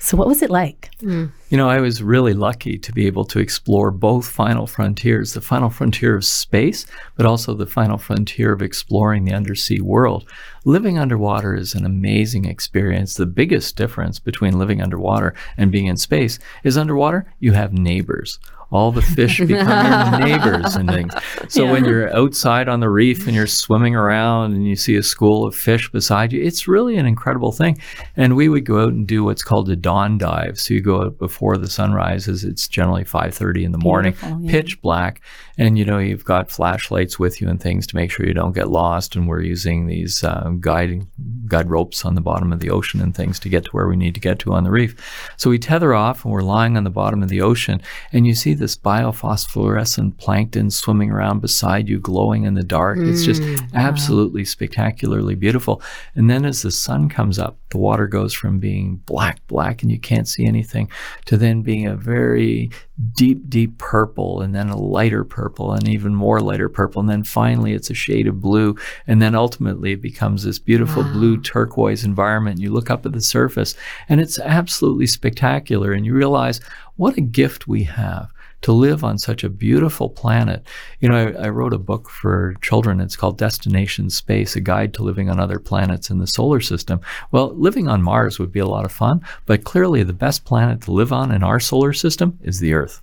So, 0.00 0.18
what 0.18 0.28
was 0.28 0.42
it 0.42 0.50
like? 0.50 0.90
Mm. 1.00 1.32
You 1.54 1.58
know, 1.58 1.70
I 1.70 1.78
was 1.78 2.02
really 2.02 2.34
lucky 2.34 2.78
to 2.78 2.90
be 2.92 3.06
able 3.06 3.24
to 3.26 3.38
explore 3.38 3.92
both 3.92 4.26
final 4.26 4.66
frontiers 4.66 5.34
the 5.34 5.40
final 5.40 5.70
frontier 5.70 6.16
of 6.16 6.24
space, 6.24 6.84
but 7.14 7.26
also 7.26 7.54
the 7.54 7.64
final 7.64 7.96
frontier 7.96 8.52
of 8.52 8.60
exploring 8.60 9.22
the 9.22 9.34
undersea 9.34 9.80
world. 9.80 10.28
Living 10.64 10.98
underwater 10.98 11.54
is 11.54 11.72
an 11.76 11.86
amazing 11.86 12.44
experience. 12.44 13.14
The 13.14 13.26
biggest 13.26 13.76
difference 13.76 14.18
between 14.18 14.58
living 14.58 14.82
underwater 14.82 15.32
and 15.56 15.70
being 15.70 15.86
in 15.86 15.96
space 15.96 16.40
is 16.64 16.76
underwater, 16.76 17.32
you 17.38 17.52
have 17.52 17.72
neighbors 17.72 18.40
all 18.74 18.90
the 18.90 19.00
fish 19.00 19.38
become 19.46 20.20
your 20.20 20.20
neighbors 20.28 20.74
and 20.74 20.90
things. 20.90 21.14
So 21.48 21.64
yeah. 21.64 21.72
when 21.72 21.84
you're 21.84 22.14
outside 22.14 22.68
on 22.68 22.80
the 22.80 22.90
reef 22.90 23.26
and 23.26 23.34
you're 23.34 23.46
swimming 23.46 23.94
around 23.94 24.52
and 24.52 24.66
you 24.66 24.74
see 24.76 24.96
a 24.96 25.02
school 25.02 25.46
of 25.46 25.54
fish 25.54 25.90
beside 25.90 26.32
you, 26.32 26.42
it's 26.42 26.66
really 26.66 26.96
an 26.96 27.06
incredible 27.06 27.52
thing. 27.52 27.78
And 28.16 28.36
we 28.36 28.48
would 28.48 28.64
go 28.64 28.82
out 28.82 28.92
and 28.92 29.06
do 29.06 29.22
what's 29.24 29.44
called 29.44 29.70
a 29.70 29.76
dawn 29.76 30.18
dive. 30.18 30.58
So 30.58 30.74
you 30.74 30.80
go 30.80 31.02
out 31.02 31.18
before 31.18 31.43
the 31.52 31.68
sun 31.68 31.92
rises. 31.92 32.44
It's 32.44 32.66
generally 32.68 33.04
5:30 33.04 33.64
in 33.64 33.72
the 33.72 33.78
morning, 33.78 34.14
yeah. 34.22 34.50
pitch 34.50 34.80
black, 34.80 35.20
and 35.58 35.78
you 35.78 35.84
know 35.84 35.98
you've 35.98 36.24
got 36.24 36.50
flashlights 36.50 37.18
with 37.18 37.40
you 37.40 37.48
and 37.48 37.60
things 37.60 37.86
to 37.88 37.96
make 37.96 38.10
sure 38.10 38.26
you 38.26 38.34
don't 38.34 38.54
get 38.54 38.70
lost. 38.70 39.14
And 39.14 39.28
we're 39.28 39.42
using 39.42 39.86
these 39.86 40.24
uh, 40.24 40.52
guiding 40.60 41.08
guide 41.46 41.70
ropes 41.70 42.04
on 42.04 42.14
the 42.14 42.20
bottom 42.20 42.52
of 42.52 42.60
the 42.60 42.70
ocean 42.70 43.00
and 43.00 43.14
things 43.14 43.38
to 43.40 43.48
get 43.48 43.64
to 43.64 43.70
where 43.70 43.86
we 43.86 43.96
need 43.96 44.14
to 44.14 44.20
get 44.20 44.38
to 44.40 44.52
on 44.54 44.64
the 44.64 44.70
reef. 44.70 44.94
So 45.36 45.50
we 45.50 45.58
tether 45.58 45.94
off 45.94 46.24
and 46.24 46.32
we're 46.32 46.42
lying 46.42 46.76
on 46.76 46.84
the 46.84 46.90
bottom 46.90 47.22
of 47.22 47.28
the 47.28 47.42
ocean, 47.42 47.80
and 48.12 48.26
you 48.26 48.34
see 48.34 48.54
this 48.54 48.76
biophosphorescent 48.76 50.16
plankton 50.18 50.70
swimming 50.70 51.10
around 51.10 51.40
beside 51.40 51.88
you, 51.88 51.98
glowing 51.98 52.44
in 52.44 52.54
the 52.54 52.64
dark. 52.64 52.98
Mm, 52.98 53.10
it's 53.10 53.24
just 53.24 53.42
mm, 53.42 53.72
absolutely 53.74 54.42
wow. 54.42 54.46
spectacularly 54.46 55.34
beautiful. 55.34 55.82
And 56.14 56.30
then 56.30 56.44
as 56.44 56.62
the 56.62 56.70
sun 56.70 57.08
comes 57.08 57.38
up, 57.38 57.58
the 57.70 57.78
water 57.78 58.06
goes 58.06 58.32
from 58.32 58.58
being 58.58 58.96
black, 59.06 59.44
black, 59.48 59.82
and 59.82 59.90
you 59.90 59.98
can't 59.98 60.28
see 60.28 60.46
anything, 60.46 60.88
to 61.34 61.38
then 61.38 61.62
being 61.62 61.84
a 61.84 61.96
very 61.96 62.70
deep, 63.16 63.50
deep 63.50 63.76
purple, 63.78 64.40
and 64.40 64.54
then 64.54 64.68
a 64.68 64.76
lighter 64.76 65.24
purple, 65.24 65.72
and 65.72 65.88
even 65.88 66.14
more 66.14 66.40
lighter 66.40 66.68
purple. 66.68 67.00
And 67.00 67.08
then 67.08 67.24
finally, 67.24 67.72
it's 67.72 67.90
a 67.90 67.94
shade 67.94 68.28
of 68.28 68.40
blue. 68.40 68.76
And 69.08 69.20
then 69.20 69.34
ultimately, 69.34 69.92
it 69.92 70.00
becomes 70.00 70.44
this 70.44 70.60
beautiful 70.60 71.02
wow. 71.02 71.12
blue 71.12 71.40
turquoise 71.40 72.04
environment. 72.04 72.60
You 72.60 72.72
look 72.72 72.88
up 72.88 73.04
at 73.04 73.12
the 73.12 73.20
surface, 73.20 73.74
and 74.08 74.20
it's 74.20 74.38
absolutely 74.38 75.08
spectacular. 75.08 75.90
And 75.90 76.06
you 76.06 76.14
realize 76.14 76.60
what 76.94 77.16
a 77.16 77.20
gift 77.20 77.66
we 77.66 77.82
have 77.82 78.32
to 78.64 78.72
live 78.72 79.04
on 79.04 79.18
such 79.18 79.44
a 79.44 79.50
beautiful 79.50 80.08
planet. 80.08 80.66
You 81.00 81.10
know, 81.10 81.16
I, 81.16 81.44
I, 81.44 81.48
wrote 81.50 81.74
a 81.74 81.78
book 81.78 82.08
for 82.08 82.54
children. 82.62 82.98
It's 82.98 83.14
called 83.14 83.36
Destination 83.36 84.08
Space, 84.08 84.56
a 84.56 84.60
guide 84.60 84.94
to 84.94 85.02
living 85.02 85.28
on 85.28 85.38
other 85.38 85.58
planets 85.58 86.08
in 86.08 86.18
the 86.18 86.26
solar 86.26 86.60
system. 86.60 87.02
Well, 87.30 87.54
living 87.56 87.88
on 87.88 88.02
Mars 88.02 88.38
would 88.38 88.50
be 88.50 88.60
a 88.60 88.66
lot 88.66 88.86
of 88.86 88.90
fun, 88.90 89.20
but 89.44 89.64
clearly 89.64 90.02
the 90.02 90.14
best 90.14 90.46
planet 90.46 90.80
to 90.82 90.92
live 90.92 91.12
on 91.12 91.30
in 91.30 91.42
our 91.42 91.60
solar 91.60 91.92
system 91.92 92.38
is 92.42 92.58
the 92.58 92.72
Earth. 92.72 93.02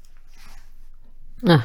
Uh, 1.46 1.62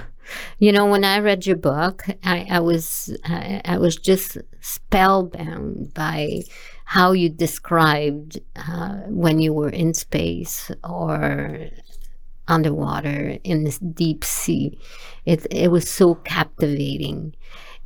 you 0.59 0.73
know, 0.73 0.85
when 0.85 1.05
I 1.05 1.21
read 1.21 1.47
your 1.47 1.57
book, 1.57 2.05
I, 2.23 2.47
I 2.51 2.61
was 2.61 3.17
I, 3.25 3.63
I, 3.65 3.79
was 3.79 3.97
just 3.97 4.37
spellbound 4.61 5.95
by 5.95 6.43
how 6.85 7.13
you 7.13 7.31
described 7.31 8.41
uh, 8.57 8.97
when 9.07 9.41
you 9.41 9.55
were 9.55 9.71
in 9.71 9.95
space 9.95 10.71
or 10.85 11.71
underwater 12.49 13.39
in 13.45 13.65
this 13.65 13.79
deep 13.79 14.25
sea. 14.25 14.79
It, 15.25 15.47
it 15.51 15.71
was 15.71 15.91
so 15.91 16.17
captivating. 16.17 17.35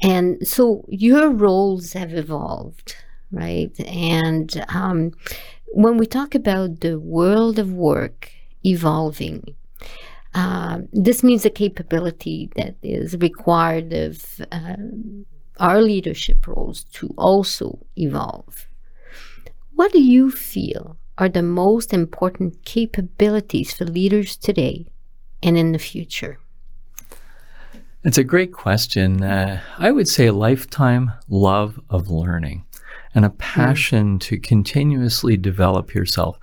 And 0.03 0.47
so 0.47 0.85
your 0.89 1.31
roles 1.31 1.93
have 1.93 2.15
evolved, 2.15 2.97
right? 3.31 3.79
And 3.81 4.65
um, 4.69 5.13
when 5.69 5.99
we 5.99 6.07
talk 6.07 6.35
about 6.35 6.81
the 6.81 6.99
world 6.99 7.59
of 7.59 7.73
work 7.73 8.31
evolving, 8.65 9.55
uh, 10.35 10.81
this 10.93 11.23
means 11.23 11.45
a 11.45 11.51
capability 11.51 12.51
that 12.57 12.77
is 12.83 13.17
required 13.17 13.93
of 13.93 14.41
uh, 14.53 14.77
our 15.59 15.83
leadership 15.83 16.47
roles 16.47 16.85
to 16.85 17.13
also 17.19 17.79
evolve. 17.97 18.69
What 19.75 19.93
do 19.93 20.03
you 20.03 20.31
feel 20.31 20.97
are 21.21 21.29
the 21.29 21.43
most 21.43 21.93
important 21.93 22.65
capabilities 22.65 23.73
for 23.75 23.85
leaders 23.85 24.37
today 24.37 24.87
and 25.43 25.57
in 25.59 25.73
the 25.73 25.79
future? 25.79 26.39
It's 28.03 28.17
a 28.17 28.25
great 28.25 28.53
question. 28.53 29.23
Uh, 29.23 29.61
I 29.79 29.91
would 29.91 30.09
say 30.09 30.27
a 30.27 30.33
lifetime 30.33 31.13
love 31.29 31.79
of 31.91 32.09
learning 32.09 32.65
and 33.15 33.27
a 33.27 33.31
passion 33.31 34.17
mm. 34.17 34.21
to 34.23 34.39
continuously 34.39 35.37
develop 35.37 35.95
yourself. 35.95 36.39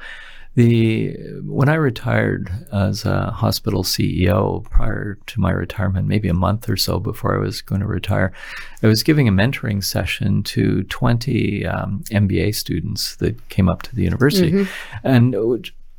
The 0.57 1.15
when 1.43 1.69
I 1.69 1.75
retired 1.75 2.51
as 2.73 3.05
a 3.05 3.29
hospital 3.29 3.83
CEO 3.83 4.63
prior 4.63 5.19
to 5.27 5.39
my 5.39 5.51
retirement, 5.51 6.07
maybe 6.07 6.29
a 6.29 6.33
month 6.33 6.67
or 6.67 6.75
so 6.75 6.99
before 6.99 7.35
I 7.35 7.37
was 7.37 7.61
going 7.61 7.81
to 7.81 7.85
retire, 7.85 8.33
I 8.81 8.87
was 8.87 9.03
giving 9.03 9.27
a 9.27 9.31
mentoring 9.31 9.83
session 9.83 10.41
to 10.45 10.81
20 10.85 11.63
um, 11.67 12.03
MBA 12.09 12.55
students 12.55 13.17
that 13.17 13.49
came 13.49 13.69
up 13.69 13.83
to 13.83 13.95
the 13.95 14.01
university, 14.01 14.51
mm-hmm. 14.51 15.07
and 15.07 15.35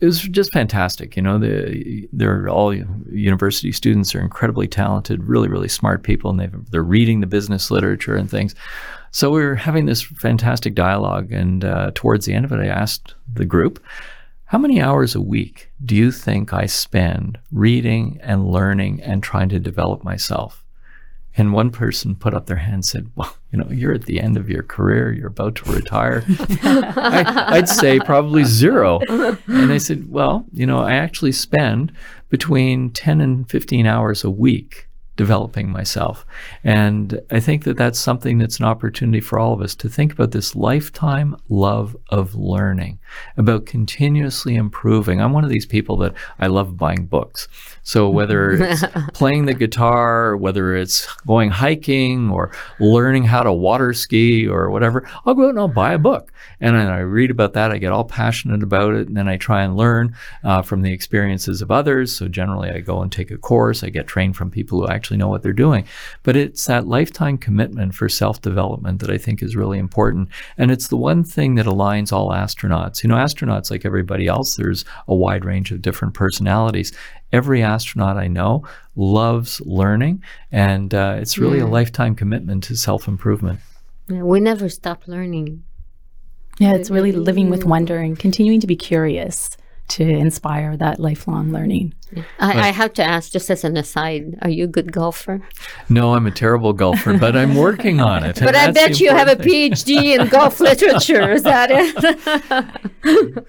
it 0.00 0.07
was 0.07 0.23
just 0.23 0.53
fantastic. 0.53 1.15
You 1.15 1.23
know, 1.23 1.38
the, 1.38 2.09
they're 2.12 2.49
all 2.49 2.75
university 2.75 3.71
students 3.71 4.12
are 4.17 4.21
incredibly 4.21 4.67
talented, 4.67 5.23
really, 5.23 5.47
really 5.47 5.69
smart 5.69 6.03
people, 6.03 6.33
and 6.33 6.41
they 6.41 6.50
they're 6.73 6.83
reading 6.83 7.21
the 7.21 7.29
business 7.29 7.71
literature 7.71 8.17
and 8.17 8.29
things. 8.29 8.57
So 9.12 9.31
we 9.31 9.41
were 9.45 9.55
having 9.55 9.87
this 9.87 10.03
fantastic 10.03 10.75
dialogue, 10.75 11.31
and 11.31 11.65
uh, 11.65 11.93
towards 11.95 12.27
the 12.27 12.35
end 12.35 12.45
of 12.45 12.50
it, 12.50 12.59
I 12.59 12.67
asked 12.67 13.15
the 13.33 13.45
group, 13.45 13.81
how 14.49 14.57
many 14.57 14.81
hours 14.81 15.14
a 15.14 15.21
week 15.21 15.71
do 15.85 15.95
you 15.95 16.11
think 16.11 16.55
I 16.55 16.64
spend 16.64 17.38
reading 17.52 18.19
and 18.23 18.50
learning 18.50 19.02
and 19.02 19.23
trying 19.23 19.50
to 19.50 19.59
develop 19.59 20.02
myself? 20.02 20.64
And 21.37 21.52
one 21.52 21.71
person 21.71 22.17
put 22.17 22.33
up 22.33 22.47
their 22.47 22.57
hand 22.57 22.75
and 22.75 22.85
said, 22.85 23.11
Well, 23.14 23.37
you 23.52 23.59
know, 23.59 23.69
you're 23.71 23.93
at 23.93 24.07
the 24.07 24.21
end 24.21 24.38
of 24.38 24.49
your 24.49 24.62
career, 24.62 25.12
you're 25.12 25.26
about 25.26 25.57
to 25.57 25.71
retire. 25.71 26.25
I, 26.62 27.59
would 27.59 27.69
say 27.69 28.00
probably 28.00 28.45
zero. 28.45 29.00
And 29.49 29.71
I 29.71 29.76
said, 29.76 30.11
Well, 30.11 30.47
you 30.55 30.64
know, 30.64 30.78
I 30.78 30.95
actually 30.95 31.33
spend 31.33 31.93
between 32.31 32.88
10 32.93 33.21
and 33.21 33.50
15 33.50 33.87
hours 33.87 34.25
a 34.25 34.31
week 34.31 34.88
developing 35.19 35.69
myself. 35.69 36.25
And 36.65 37.21
I 37.31 37.41
think 37.41 37.65
that 37.65 37.77
that's 37.77 37.99
something 37.99 38.39
that's 38.39 38.61
an 38.61 38.65
opportunity 38.65 39.21
for 39.21 39.39
all 39.39 39.53
of 39.53 39.61
us 39.61 39.75
to 39.75 39.89
think 39.89 40.13
about 40.13 40.31
this 40.31 40.55
lifetime 40.55 41.37
love 41.49 41.95
of 42.09 42.37
learning, 42.37 43.01
about 43.37 43.67
continuously 43.67 44.55
improving. 44.55 45.21
I'm 45.21 45.33
one 45.33 45.45
of 45.45 45.51
these 45.51 45.67
people 45.67 45.97
that 45.99 46.15
I 46.39 46.47
love 46.47 46.79
buying 46.79 47.07
books. 47.07 47.49
So 47.88 48.11
whether 48.11 48.50
it's 48.62 48.85
playing 49.14 49.47
the 49.47 49.54
guitar, 49.54 50.37
whether 50.37 50.76
it's 50.76 51.11
going 51.26 51.49
hiking 51.49 52.28
or 52.28 52.52
learning 52.78 53.25
how 53.25 53.42
to 53.42 53.50
water 53.50 53.95
ski 53.95 54.47
or 54.47 54.68
whatever, 54.68 55.09
I'll 55.25 55.33
go 55.33 55.45
out 55.45 55.50
and 55.50 55.59
I'll 55.59 55.68
buy 55.68 55.95
a 55.95 55.99
book. 55.99 56.30
And 56.61 56.76
then 56.76 56.88
I 56.88 56.99
read 56.99 57.30
about 57.30 57.54
that. 57.54 57.71
I 57.71 57.78
get 57.78 57.90
all 57.90 58.04
passionate 58.04 58.62
about 58.62 58.92
it. 58.92 59.09
And 59.09 59.16
then 59.16 59.26
I 59.26 59.38
try 59.38 59.62
and 59.62 59.75
learn 59.75 60.14
uh, 60.45 60.61
from 60.61 60.83
the 60.83 60.92
experiences 60.92 61.62
of 61.62 61.71
others. 61.71 62.14
So 62.14 62.28
generally, 62.28 62.68
I 62.68 62.80
go 62.80 63.00
and 63.00 63.11
take 63.11 63.30
a 63.30 63.38
course. 63.38 63.83
I 63.83 63.88
get 63.88 64.07
trained 64.07 64.37
from 64.37 64.50
people 64.50 64.80
who 64.80 64.88
actually 64.88 65.16
know 65.16 65.28
what 65.28 65.42
they're 65.42 65.54
doing. 65.54 65.87
But 66.25 66.37
it's 66.37 66.66
that 66.66 66.87
lifetime 66.87 67.38
commitment 67.38 67.95
for 67.95 68.11
self 68.11 68.42
development 68.42 69.00
that 69.00 69.11
I 69.11 69.16
think 69.16 69.42
is 69.42 69.57
really 69.57 69.78
important. 69.78 70.28
And 70.59 70.71
it's 70.71 70.88
the 70.88 70.99
one 70.99 71.25
thing 71.25 71.54
that 71.54 71.64
aligns 71.64 72.12
all 72.12 72.33
astronauts. 72.33 73.02
You 73.02 73.09
know, 73.09 73.16
astronauts, 73.16 73.71
like 73.71 73.87
everybody 73.87 74.26
else, 74.26 74.57
there's 74.57 74.85
a 75.07 75.14
wide 75.14 75.47
range 75.47 75.73
of 75.73 75.80
different 75.80 76.12
personalities. 76.12 76.92
Every 77.32 77.62
astronaut 77.62 78.16
I 78.16 78.28
know 78.28 78.66
loves 78.97 79.61
learning, 79.61 80.23
and 80.50 80.94
uh, 80.94 81.16
it's 81.18 81.37
really 81.37 81.58
yeah. 81.58 81.64
a 81.64 81.66
lifetime 81.66 82.14
commitment 82.14 82.64
to 82.64 82.76
self 82.76 83.06
improvement. 83.06 83.61
Yeah, 84.08 84.23
we 84.23 84.40
never 84.40 84.70
stop 84.70 85.06
learning. 85.06 85.64
Yeah, 86.58 86.73
it's 86.73 86.90
really 86.90 87.12
living 87.12 87.50
with 87.50 87.64
wonder 87.64 87.99
and 87.99 88.18
continuing 88.18 88.61
to 88.61 88.66
be 88.66 88.76
curious 88.76 89.58
to 89.88 90.04
inspire 90.04 90.76
that 90.76 91.00
lifelong 91.00 91.52
learning. 91.52 91.95
I, 92.38 92.68
I, 92.68 92.73
have 92.73 92.92
to 92.95 93.04
ask, 93.04 93.33
just 93.33 93.50
as 93.50 93.64
an 93.64 93.76
aside, 93.76 94.38
are 94.42 94.49
you 94.49 94.64
a 94.64 94.66
good 94.66 94.92
golfer? 94.92 95.42
No, 95.88 96.14
I'm 96.14 96.26
a 96.26 96.30
terrible 96.30 96.73
golfer, 96.73 97.18
but 97.18 97.37
I'm 97.37 97.54
working 97.54 98.00
on 98.00 98.25
it. 98.25 98.40
but 98.40 98.54
I 98.54 98.71
bet 98.71 99.00
you 99.00 99.11
have 99.11 99.28
a 99.28 99.37
PhD 99.37 100.18
in 100.18 100.28
golf 100.28 100.61
literature. 100.68 101.30
Is 101.30 101.42
that 101.42 101.68
it? 101.71 103.45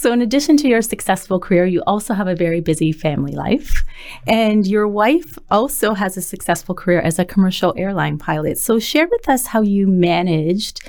So, 0.00 0.12
in 0.14 0.22
addition 0.22 0.56
to 0.56 0.66
your 0.66 0.80
successful 0.80 1.38
career, 1.38 1.66
you 1.66 1.82
also 1.86 2.14
have 2.14 2.26
a 2.26 2.34
very 2.34 2.62
busy 2.62 2.90
family 2.90 3.32
life. 3.32 3.84
And 4.26 4.66
your 4.66 4.88
wife 4.88 5.36
also 5.50 5.92
has 5.92 6.16
a 6.16 6.22
successful 6.22 6.74
career 6.74 7.00
as 7.00 7.18
a 7.18 7.24
commercial 7.26 7.74
airline 7.76 8.16
pilot. 8.16 8.56
So, 8.56 8.78
share 8.78 9.06
with 9.08 9.28
us 9.28 9.48
how 9.48 9.60
you 9.60 9.86
managed 9.86 10.88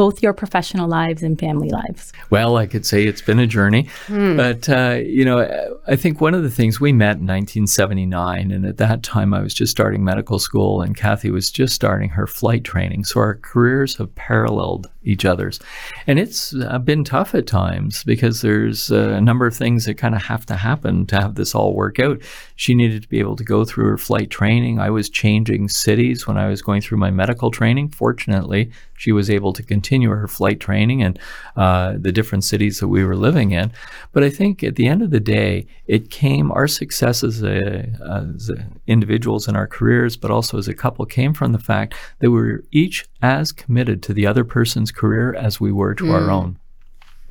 both 0.00 0.22
your 0.22 0.32
professional 0.32 0.88
lives 0.88 1.22
and 1.22 1.38
family 1.38 1.68
lives? 1.68 2.10
Well, 2.30 2.56
I 2.56 2.66
could 2.66 2.86
say 2.86 3.04
it's 3.04 3.20
been 3.20 3.38
a 3.38 3.46
journey, 3.46 3.86
mm. 4.06 4.34
but 4.34 4.66
uh, 4.66 4.94
you 4.94 5.26
know, 5.26 5.78
I 5.86 5.94
think 5.94 6.22
one 6.22 6.32
of 6.32 6.42
the 6.42 6.48
things 6.48 6.80
we 6.80 6.90
met 6.90 7.18
in 7.18 7.26
1979, 7.26 8.50
and 8.50 8.64
at 8.64 8.78
that 8.78 9.02
time 9.02 9.34
I 9.34 9.42
was 9.42 9.52
just 9.52 9.70
starting 9.70 10.02
medical 10.02 10.38
school, 10.38 10.80
and 10.80 10.96
Kathy 10.96 11.30
was 11.30 11.50
just 11.50 11.74
starting 11.74 12.08
her 12.08 12.26
flight 12.26 12.64
training, 12.64 13.04
so 13.04 13.20
our 13.20 13.34
careers 13.34 13.94
have 13.96 14.14
paralleled 14.14 14.88
each 15.02 15.26
other's, 15.26 15.60
and 16.06 16.18
it's 16.18 16.54
uh, 16.54 16.78
been 16.78 17.04
tough 17.04 17.34
at 17.34 17.46
times 17.46 18.02
because 18.04 18.40
there's 18.40 18.90
uh, 18.90 19.10
a 19.10 19.20
number 19.20 19.46
of 19.46 19.54
things 19.54 19.84
that 19.84 19.98
kind 19.98 20.14
of 20.14 20.22
have 20.22 20.46
to 20.46 20.56
happen 20.56 21.04
to 21.08 21.16
have 21.16 21.34
this 21.34 21.54
all 21.54 21.74
work 21.74 22.00
out. 22.00 22.22
She 22.60 22.74
needed 22.74 23.00
to 23.00 23.08
be 23.08 23.20
able 23.20 23.36
to 23.36 23.42
go 23.42 23.64
through 23.64 23.86
her 23.86 23.96
flight 23.96 24.28
training. 24.28 24.80
I 24.80 24.90
was 24.90 25.08
changing 25.08 25.70
cities 25.70 26.26
when 26.26 26.36
I 26.36 26.46
was 26.50 26.60
going 26.60 26.82
through 26.82 26.98
my 26.98 27.10
medical 27.10 27.50
training. 27.50 27.88
Fortunately, 27.88 28.70
she 28.98 29.12
was 29.12 29.30
able 29.30 29.54
to 29.54 29.62
continue 29.62 30.10
her 30.10 30.28
flight 30.28 30.60
training 30.60 31.02
and 31.02 31.18
uh, 31.56 31.94
the 31.96 32.12
different 32.12 32.44
cities 32.44 32.78
that 32.80 32.88
we 32.88 33.02
were 33.02 33.16
living 33.16 33.52
in. 33.52 33.72
But 34.12 34.24
I 34.24 34.28
think 34.28 34.62
at 34.62 34.76
the 34.76 34.88
end 34.88 35.00
of 35.00 35.10
the 35.10 35.20
day, 35.20 35.68
it 35.86 36.10
came 36.10 36.52
our 36.52 36.68
success 36.68 37.24
as, 37.24 37.42
a, 37.42 37.88
as 38.28 38.50
individuals 38.86 39.48
in 39.48 39.56
our 39.56 39.66
careers, 39.66 40.18
but 40.18 40.30
also 40.30 40.58
as 40.58 40.68
a 40.68 40.74
couple, 40.74 41.06
came 41.06 41.32
from 41.32 41.52
the 41.52 41.58
fact 41.58 41.94
that 42.18 42.30
we 42.30 42.36
were 42.36 42.64
each 42.72 43.06
as 43.22 43.52
committed 43.52 44.02
to 44.02 44.12
the 44.12 44.26
other 44.26 44.44
person's 44.44 44.92
career 44.92 45.34
as 45.34 45.62
we 45.62 45.72
were 45.72 45.94
to 45.94 46.04
mm. 46.04 46.12
our 46.12 46.30
own. 46.30 46.58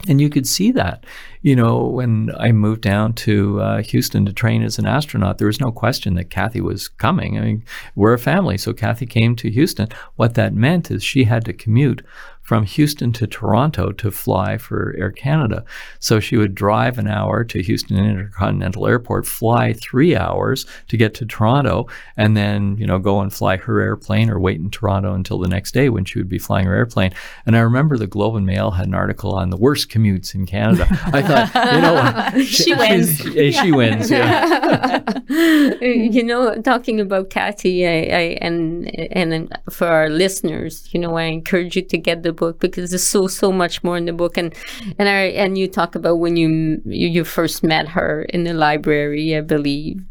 And 0.07 0.21
you 0.21 0.29
could 0.29 0.47
see 0.47 0.71
that, 0.71 1.05
you 1.41 1.55
know, 1.55 1.85
when 1.85 2.31
I 2.37 2.51
moved 2.51 2.81
down 2.81 3.13
to 3.13 3.61
uh, 3.61 3.81
Houston 3.81 4.25
to 4.25 4.33
train 4.33 4.61
as 4.61 4.77
an 4.77 4.85
astronaut, 4.85 5.37
there 5.37 5.47
was 5.47 5.61
no 5.61 5.71
question 5.71 6.15
that 6.15 6.29
Kathy 6.29 6.59
was 6.59 6.89
coming. 6.89 7.37
I 7.37 7.41
mean, 7.41 7.63
we're 7.95 8.13
a 8.13 8.19
family, 8.19 8.57
so 8.57 8.73
Kathy 8.73 9.05
came 9.05 9.35
to 9.37 9.49
Houston. 9.49 9.87
What 10.17 10.33
that 10.33 10.53
meant 10.53 10.91
is 10.91 11.03
she 11.03 11.23
had 11.23 11.45
to 11.45 11.53
commute 11.53 12.01
from 12.49 12.63
Houston 12.63 13.13
to 13.13 13.27
Toronto 13.27 13.91
to 13.91 14.09
fly 14.09 14.57
for 14.57 14.95
Air 14.97 15.11
Canada. 15.11 15.63
So 15.99 16.19
she 16.19 16.35
would 16.35 16.55
drive 16.55 16.97
an 16.97 17.07
hour 17.07 17.43
to 17.43 17.61
Houston 17.61 17.95
Intercontinental 17.95 18.87
Airport, 18.87 19.27
fly 19.27 19.73
three 19.73 20.15
hours 20.15 20.65
to 20.87 20.97
get 20.97 21.13
to 21.13 21.27
Toronto, 21.27 21.85
and 22.17 22.35
then, 22.35 22.75
you 22.79 22.87
know, 22.87 22.97
go 22.97 23.21
and 23.21 23.31
fly 23.31 23.57
her 23.57 23.81
airplane 23.81 24.31
or 24.31 24.39
wait 24.39 24.59
in 24.59 24.71
Toronto 24.71 25.13
until 25.13 25.37
the 25.37 25.47
next 25.47 25.75
day 25.75 25.89
when 25.89 26.05
she 26.05 26.17
would 26.17 26.27
be 26.27 26.39
flying 26.39 26.65
her 26.65 26.73
airplane. 26.73 27.13
And 27.45 27.55
I 27.55 27.59
remember 27.59 27.99
the 27.99 28.07
Globe 28.07 28.35
and 28.35 28.47
Mail 28.47 28.71
had 28.71 28.87
an 28.87 28.95
article 28.95 29.33
on 29.33 29.51
the 29.51 29.55
worst 29.55 29.91
commutes 29.91 30.33
in 30.33 30.47
Canada. 30.47 30.87
I 31.13 31.21
thought, 31.29 31.73
you 31.73 31.81
know, 31.81 32.43
she, 32.43 32.63
she 32.63 32.73
wins. 32.73 33.17
She, 33.17 33.51
she 33.51 33.71
wins, 33.71 34.11
yeah. 34.11 35.01
you 35.29 36.23
know, 36.23 36.61
talking 36.61 36.99
about 36.99 37.29
Kathy, 37.29 37.87
I, 37.87 37.91
I, 37.91 38.37
and 38.41 38.87
and 39.11 39.57
for 39.69 39.87
our 39.87 40.09
listeners, 40.09 40.89
you 40.93 40.99
know, 40.99 41.17
I 41.17 41.23
encourage 41.23 41.75
you 41.75 41.81
to 41.83 41.97
get 41.97 42.23
the 42.23 42.33
book 42.33 42.59
because 42.59 42.91
there's 42.91 43.07
so 43.07 43.27
so 43.27 43.51
much 43.51 43.83
more 43.83 43.97
in 43.97 44.05
the 44.05 44.13
book 44.13 44.37
and 44.37 44.53
and 44.97 45.07
I 45.09 45.31
and 45.37 45.57
you 45.57 45.67
talk 45.67 45.95
about 45.95 46.19
when 46.19 46.35
you 46.35 46.81
you 46.85 47.23
first 47.23 47.63
met 47.63 47.87
her 47.89 48.23
in 48.23 48.43
the 48.43 48.53
library 48.53 49.35
I 49.35 49.41
believe 49.41 50.03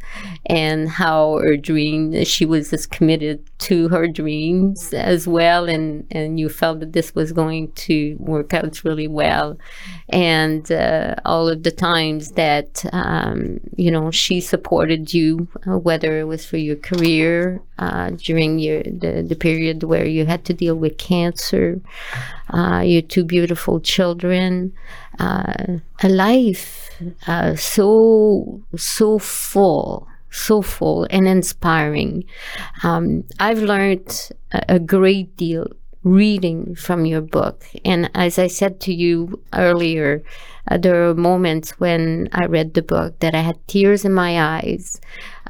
and 0.46 0.88
how 0.88 1.38
her 1.38 1.56
dream 1.56 2.24
she 2.24 2.44
was 2.44 2.72
as 2.72 2.86
committed 2.86 3.47
to 3.58 3.88
her 3.88 4.06
dreams 4.06 4.92
as 4.94 5.26
well 5.26 5.68
and 5.68 6.06
and 6.10 6.38
you 6.38 6.48
felt 6.48 6.80
that 6.80 6.92
this 6.92 7.14
was 7.14 7.32
going 7.32 7.72
to 7.72 8.16
work 8.18 8.54
out 8.54 8.84
really 8.84 9.08
well. 9.08 9.58
And 10.08 10.70
uh, 10.70 11.16
all 11.24 11.48
of 11.48 11.62
the 11.62 11.70
times 11.70 12.32
that 12.32 12.84
um, 12.92 13.60
you 13.76 13.90
know 13.90 14.10
she 14.10 14.40
supported 14.40 15.12
you 15.12 15.48
uh, 15.66 15.78
whether 15.78 16.18
it 16.18 16.24
was 16.24 16.44
for 16.44 16.56
your 16.56 16.76
career 16.76 17.60
uh, 17.78 18.10
during 18.10 18.58
your 18.58 18.82
the, 18.82 19.24
the 19.26 19.36
period 19.36 19.82
where 19.82 20.06
you 20.06 20.26
had 20.26 20.44
to 20.46 20.54
deal 20.54 20.74
with 20.74 20.98
cancer 20.98 21.80
uh, 22.50 22.82
your 22.84 23.02
two 23.02 23.24
beautiful 23.24 23.80
children 23.80 24.72
uh, 25.18 25.78
a 26.02 26.08
life 26.08 26.90
uh, 27.26 27.54
so 27.54 28.60
so 28.76 29.18
full 29.18 30.08
so 30.30 30.62
full 30.62 31.06
and 31.10 31.26
inspiring. 31.26 32.24
Um, 32.82 33.24
I've 33.38 33.62
learned 33.62 34.30
a, 34.52 34.76
a 34.76 34.78
great 34.78 35.36
deal 35.36 35.68
reading 36.04 36.74
from 36.74 37.04
your 37.04 37.20
book. 37.20 37.64
And 37.84 38.10
as 38.14 38.38
I 38.38 38.46
said 38.46 38.80
to 38.80 38.94
you 38.94 39.42
earlier, 39.52 40.22
uh, 40.70 40.78
there 40.78 40.94
were 40.94 41.14
moments 41.14 41.78
when 41.80 42.28
I 42.32 42.46
read 42.46 42.74
the 42.74 42.82
book 42.82 43.18
that 43.20 43.34
I 43.34 43.40
had 43.40 43.66
tears 43.66 44.04
in 44.04 44.12
my 44.12 44.58
eyes. 44.58 45.00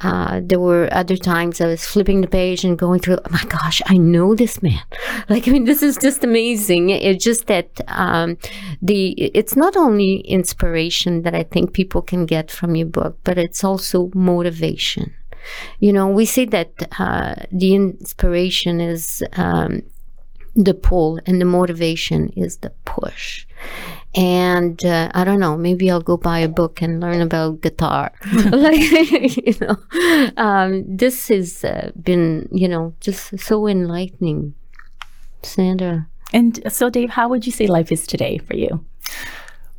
Uh, 0.01 0.41
there 0.43 0.61
were 0.61 0.89
other 0.93 1.17
times 1.17 1.61
I 1.61 1.67
was 1.67 1.85
flipping 1.85 2.21
the 2.21 2.29
page 2.29 2.65
and 2.65 2.79
going 2.79 3.01
through, 3.01 3.19
oh 3.25 3.31
my 3.31 3.45
gosh, 3.45 3.83
I 3.87 3.97
know 3.97 4.35
this 4.35 4.63
man. 4.63 4.83
Like, 5.29 5.47
I 5.47 5.51
mean, 5.51 5.65
this 5.65 5.83
is 5.83 5.99
just 5.99 6.25
amazing. 6.25 6.89
It's 6.89 7.23
just 7.23 7.49
that 7.49 7.81
um, 7.89 8.39
the 8.81 9.11
it's 9.11 9.57
not 9.57 9.77
only 9.77 10.21
inspiration 10.21 11.23
that 11.23 11.35
I 11.35 11.43
think 11.43 11.75
people 11.75 12.01
can 12.01 12.25
get 12.25 12.51
from 12.51 12.75
your 12.75 12.87
book, 12.87 13.19
but 13.25 13.37
it's 13.37 13.63
also 13.63 14.11
motivation. 14.15 15.13
You 15.81 15.93
know, 15.93 16.09
we 16.09 16.25
say 16.25 16.47
that 16.47 16.73
uh, 16.99 17.35
the 17.53 17.75
inspiration 17.75 18.81
is 18.81 19.23
um, 19.37 19.83
the 20.55 20.75
pull 20.75 21.21
and 21.27 21.41
the 21.41 21.45
motivation 21.45 22.31
is 22.31 22.59
the 22.59 22.71
push. 22.85 23.47
And 24.15 24.85
uh, 24.85 25.11
I 25.15 25.25
don't 25.25 25.39
know, 25.39 25.57
maybe 25.57 25.91
I'll 25.91 26.01
go 26.01 26.17
buy 26.17 26.39
a 26.41 26.49
book 26.49 26.81
and 26.81 27.01
learn 27.01 27.21
about 27.21 27.61
guitar. 27.61 28.13
like, 28.51 28.81
you 28.81 29.55
know, 29.61 30.33
um, 30.37 30.85
this 30.87 31.29
has 31.29 31.63
uh, 31.63 31.93
been, 32.01 32.49
you 32.51 32.69
know, 32.69 32.95
just 33.01 33.39
so 33.39 33.67
enlightening. 33.67 34.55
Sandra. 35.43 36.09
And 36.33 36.73
so, 36.73 36.91
Dave, 36.91 37.11
how 37.11 37.29
would 37.29 37.47
you 37.47 37.53
say 37.53 37.67
life 37.67 37.93
is 37.93 38.07
today 38.07 38.39
for 38.39 38.57
you? 38.57 38.85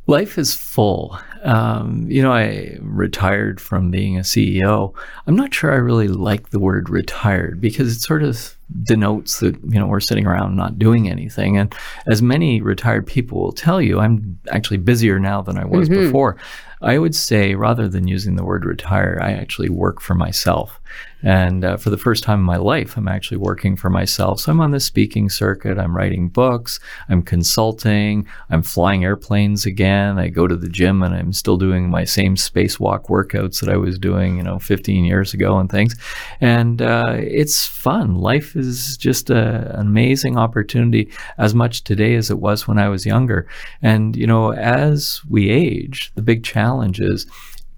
Life 0.06 0.38
is 0.38 0.54
full. 0.54 1.18
Um, 1.42 2.06
you 2.08 2.22
know, 2.22 2.32
I 2.32 2.76
retired 2.80 3.60
from 3.60 3.90
being 3.90 4.16
a 4.16 4.22
CEO. 4.22 4.94
I'm 5.26 5.36
not 5.36 5.54
sure 5.54 5.72
I 5.72 5.76
really 5.76 6.08
like 6.08 6.50
the 6.50 6.58
word 6.58 6.90
retired 6.90 7.60
because 7.60 7.96
it 7.96 8.00
sort 8.00 8.22
of 8.22 8.56
denotes 8.84 9.40
that 9.40 9.56
you 9.64 9.78
know 9.78 9.86
we're 9.86 10.00
sitting 10.00 10.26
around 10.26 10.56
not 10.56 10.78
doing 10.78 11.08
anything 11.08 11.56
and 11.56 11.74
as 12.06 12.22
many 12.22 12.60
retired 12.60 13.06
people 13.06 13.40
will 13.40 13.52
tell 13.52 13.80
you 13.80 13.98
i'm 13.98 14.38
actually 14.50 14.76
busier 14.76 15.18
now 15.18 15.42
than 15.42 15.58
i 15.58 15.64
was 15.64 15.88
mm-hmm. 15.88 16.04
before 16.04 16.36
i 16.82 16.96
would 16.96 17.14
say 17.14 17.54
rather 17.54 17.88
than 17.88 18.06
using 18.06 18.36
the 18.36 18.44
word 18.44 18.64
retire 18.64 19.18
i 19.20 19.32
actually 19.32 19.68
work 19.68 20.00
for 20.00 20.14
myself 20.14 20.80
and 21.22 21.64
uh, 21.64 21.76
for 21.76 21.90
the 21.90 21.98
first 21.98 22.24
time 22.24 22.38
in 22.38 22.44
my 22.44 22.56
life, 22.56 22.96
I'm 22.96 23.08
actually 23.08 23.36
working 23.36 23.76
for 23.76 23.90
myself. 23.90 24.40
So 24.40 24.52
I'm 24.52 24.60
on 24.60 24.70
the 24.70 24.80
speaking 24.80 25.28
circuit. 25.28 25.78
I'm 25.78 25.94
writing 25.94 26.28
books. 26.28 26.80
I'm 27.08 27.22
consulting. 27.22 28.26
I'm 28.48 28.62
flying 28.62 29.04
airplanes 29.04 29.66
again. 29.66 30.18
I 30.18 30.28
go 30.28 30.46
to 30.46 30.56
the 30.56 30.68
gym 30.68 31.02
and 31.02 31.14
I'm 31.14 31.29
still 31.32 31.56
doing 31.56 31.90
my 31.90 32.04
same 32.04 32.36
spacewalk 32.36 33.06
workouts 33.06 33.60
that 33.60 33.68
I 33.68 33.76
was 33.76 33.98
doing, 33.98 34.36
you 34.36 34.42
know, 34.42 34.58
15 34.58 35.04
years 35.04 35.34
ago 35.34 35.58
and 35.58 35.70
things. 35.70 35.94
And 36.40 36.82
uh, 36.82 37.16
it's 37.18 37.66
fun. 37.66 38.16
Life 38.16 38.56
is 38.56 38.96
just 38.96 39.30
a, 39.30 39.78
an 39.78 39.86
amazing 39.86 40.38
opportunity 40.38 41.10
as 41.38 41.54
much 41.54 41.84
today 41.84 42.14
as 42.14 42.30
it 42.30 42.38
was 42.38 42.66
when 42.68 42.78
I 42.78 42.88
was 42.88 43.06
younger. 43.06 43.46
And, 43.82 44.16
you 44.16 44.26
know, 44.26 44.52
as 44.52 45.20
we 45.28 45.50
age, 45.50 46.12
the 46.14 46.22
big 46.22 46.44
challenge 46.44 47.00
is 47.00 47.26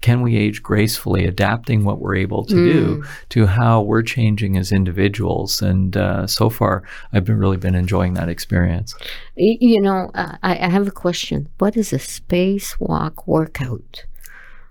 can 0.03 0.21
we 0.21 0.35
age 0.35 0.61
gracefully, 0.61 1.25
adapting 1.25 1.85
what 1.85 1.99
we're 1.99 2.17
able 2.17 2.43
to 2.43 2.55
mm. 2.55 2.73
do 2.73 3.03
to 3.29 3.45
how 3.45 3.81
we're 3.81 4.03
changing 4.03 4.57
as 4.57 4.69
individuals? 4.69 5.61
And 5.61 5.95
uh, 5.95 6.27
so 6.27 6.49
far, 6.49 6.83
I've 7.13 7.23
been 7.23 7.37
really 7.37 7.55
been 7.55 7.73
enjoying 7.73 8.13
that 8.15 8.27
experience. 8.27 8.93
You 9.37 9.81
know, 9.81 10.11
uh, 10.13 10.35
I, 10.43 10.57
I 10.57 10.67
have 10.67 10.89
a 10.89 10.91
question. 10.91 11.47
What 11.57 11.77
is 11.77 11.93
a 11.93 11.99
spacewalk 11.99 13.25
workout? 13.25 14.03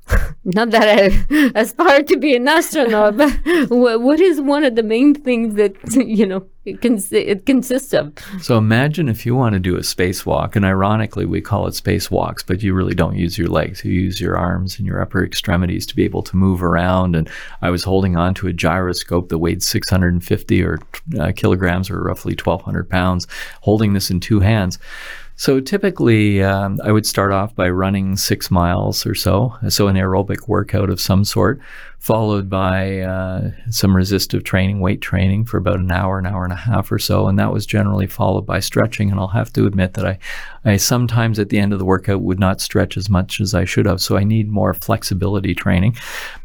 not 0.45 0.71
that 0.71 0.89
I 0.89 1.53
aspire 1.55 2.03
to 2.03 2.17
be 2.17 2.35
an 2.35 2.49
astronaut, 2.49 3.17
but 3.17 3.31
what 3.71 4.21
is 4.21 4.41
one 4.41 4.65
of 4.65 4.75
the 4.75 4.83
main 4.83 5.15
things 5.15 5.55
that 5.55 5.75
you 5.95 6.27
know 6.27 6.45
it, 6.65 6.85
it 7.13 7.47
consists 7.47 7.93
of? 7.93 8.13
So 8.41 8.59
imagine 8.59 9.09
if 9.09 9.25
you 9.25 9.35
want 9.35 9.55
to 9.55 9.61
do 9.61 9.77
a 9.77 9.81
spacewalk, 9.81 10.57
and 10.57 10.65
ironically 10.65 11.27
we 11.27 11.41
call 11.41 11.67
it 11.67 11.73
spacewalks, 11.73 12.45
but 12.47 12.63
you 12.63 12.75
really 12.75 12.95
don't 12.95 13.17
use 13.17 13.39
your 13.39 13.49
legs; 13.49 13.85
you 13.85 13.93
use 13.93 14.21
your 14.21 14.37
arms 14.37 14.79
and 14.79 14.87
your 14.87 15.01
upper 15.01 15.25
extremities 15.25 15.87
to 15.87 15.97
be 15.97 16.05
able 16.05 16.23
to 16.23 16.37
move 16.37 16.63
around. 16.63 17.15
And 17.17 17.31
I 17.61 17.71
was 17.71 17.85
holding 17.85 18.17
on 18.17 18.35
to 18.35 18.49
a 18.49 18.53
gyroscope 18.53 19.29
that 19.29 19.39
weighed 19.39 19.63
650 19.63 20.63
or 20.63 20.79
uh, 21.19 21.33
kilograms, 21.35 21.91
or 21.91 22.03
roughly 22.03 22.33
1,200 22.33 22.89
pounds, 22.89 23.27
holding 23.61 23.93
this 23.93 24.11
in 24.11 24.21
two 24.21 24.41
hands 24.41 24.79
So 25.37 25.61
typically, 25.61 26.43
um, 26.43 26.81
I 26.85 26.93
would 26.93 27.07
start 27.07 27.33
off 27.33 27.55
by 27.55 27.69
running 27.71 28.17
six 28.17 28.51
miles 28.51 29.07
or 29.07 29.15
so, 29.15 29.57
so 29.69 29.89
an 29.89 29.97
aerobic 29.97 30.47
workout 30.47 30.91
of 30.91 31.01
some 31.01 31.25
sort, 31.25 31.61
followed 32.03 32.51
by 32.51 32.99
uh, 32.99 33.49
some 33.71 33.95
resistive 33.95 34.43
training, 34.43 34.81
weight 34.81 35.01
training 35.01 35.45
for 35.45 35.57
about 35.57 35.79
an 35.79 35.93
hour, 35.93 36.19
an 36.19 36.27
hour 36.27 36.43
and 36.43 36.53
a 36.53 36.57
half 36.57 36.91
or 36.91 36.99
so, 36.99 37.29
and 37.29 37.39
that 37.39 37.53
was 37.53 37.65
generally 37.65 38.09
followed 38.09 38.45
by 38.45 38.59
stretching. 38.59 39.09
And 39.09 39.21
I'll 39.21 39.29
have 39.29 39.53
to 39.53 39.67
admit 39.67 39.95
that 39.95 40.05
I, 40.05 40.19
I 40.65 40.79
sometimes 40.79 41.39
at 41.39 41.51
the 41.51 41.61
end 41.61 41.73
of 41.73 41.79
the 41.79 41.85
workout 41.85 42.21
would 42.23 42.41
not 42.41 42.61
stretch 42.61 42.97
as 42.97 43.09
much 43.09 43.41
as 43.41 43.55
I 43.55 43.65
should 43.65 43.87
have, 43.87 44.03
so 44.03 44.17
I 44.17 44.25
need 44.25 44.49
more 44.51 44.75
flexibility 44.75 45.55
training. 45.55 45.97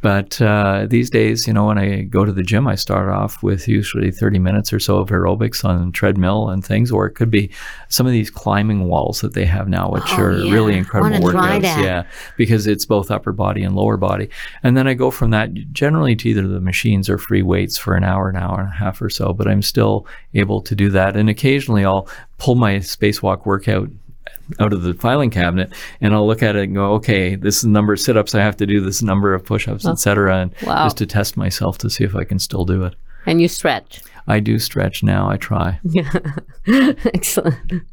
But 0.01 0.39
uh, 0.39 0.85
these 0.87 1.09
days, 1.09 1.47
you 1.47 1.53
know, 1.53 1.65
when 1.65 1.79
I 1.79 2.01
go 2.03 2.23
to 2.23 2.31
the 2.31 2.43
gym, 2.43 2.67
I 2.67 2.75
start 2.75 3.09
off 3.09 3.41
with 3.41 3.67
usually 3.67 4.11
30 4.11 4.37
minutes 4.37 4.71
or 4.71 4.79
so 4.79 4.99
of 4.99 5.09
aerobics 5.09 5.65
on 5.65 5.91
treadmill 5.91 6.49
and 6.49 6.63
things, 6.63 6.91
or 6.91 7.07
it 7.07 7.15
could 7.15 7.31
be 7.31 7.49
some 7.89 8.05
of 8.05 8.11
these 8.13 8.29
climbing 8.29 8.87
walls 8.89 9.21
that 9.21 9.33
they 9.33 9.45
have 9.45 9.67
now, 9.67 9.89
which 9.89 10.03
Oh, 10.09 10.21
are 10.21 10.37
yeah. 10.37 10.53
really 10.53 10.77
incredible 10.77 11.17
workouts. 11.17 11.63
Yeah, 11.63 12.03
because 12.37 12.67
it's 12.67 12.85
both 12.85 13.09
upper 13.09 13.31
body 13.31 13.63
and 13.63 13.75
lower 13.75 13.97
body. 13.97 14.29
And 14.61 14.77
then 14.77 14.87
I 14.87 14.93
go 14.93 15.09
from 15.09 15.31
that 15.31 15.46
generally 15.47 16.15
to 16.15 16.29
either 16.29 16.47
the 16.47 16.59
machines 16.59 17.09
or 17.09 17.17
free 17.17 17.41
weights 17.41 17.77
for 17.77 17.95
an 17.95 18.03
hour, 18.03 18.29
an 18.29 18.35
hour 18.35 18.59
and 18.61 18.69
a 18.69 18.75
half 18.75 19.01
or 19.01 19.09
so. 19.09 19.33
But 19.33 19.47
I'm 19.47 19.61
still 19.61 20.05
able 20.33 20.61
to 20.61 20.75
do 20.75 20.89
that. 20.89 21.15
And 21.15 21.29
occasionally 21.29 21.85
I'll 21.85 22.07
pull 22.37 22.55
my 22.55 22.77
spacewalk 22.77 23.45
workout 23.45 23.89
out 24.59 24.71
of 24.73 24.81
the 24.81 24.93
filing 24.93 25.29
cabinet 25.29 25.73
and 25.99 26.13
I'll 26.13 26.25
look 26.25 26.41
at 26.41 26.55
it 26.55 26.63
and 26.63 26.75
go, 26.75 26.93
okay, 26.93 27.35
this 27.35 27.57
is 27.57 27.61
the 27.63 27.69
number 27.69 27.93
of 27.93 27.99
sit 27.99 28.15
ups 28.17 28.33
I 28.33 28.41
have 28.41 28.57
to 28.57 28.65
do, 28.65 28.79
this 28.79 29.01
number 29.01 29.33
of 29.33 29.43
push 29.43 29.67
ups, 29.67 29.85
oh. 29.85 29.91
etc. 29.91 30.37
And 30.37 30.55
Wow. 30.63 30.85
just 30.85 30.97
to 30.97 31.05
test 31.05 31.37
myself 31.37 31.77
to 31.79 31.89
see 31.89 32.03
if 32.03 32.15
I 32.15 32.23
can 32.23 32.39
still 32.39 32.65
do 32.65 32.83
it. 32.83 32.95
And 33.25 33.41
you 33.41 33.47
stretch. 33.47 33.99
I 34.27 34.39
do 34.39 34.57
stretch 34.59 35.03
now. 35.03 35.29
I 35.29 35.37
try. 35.37 35.79
Excellent. 36.67 37.83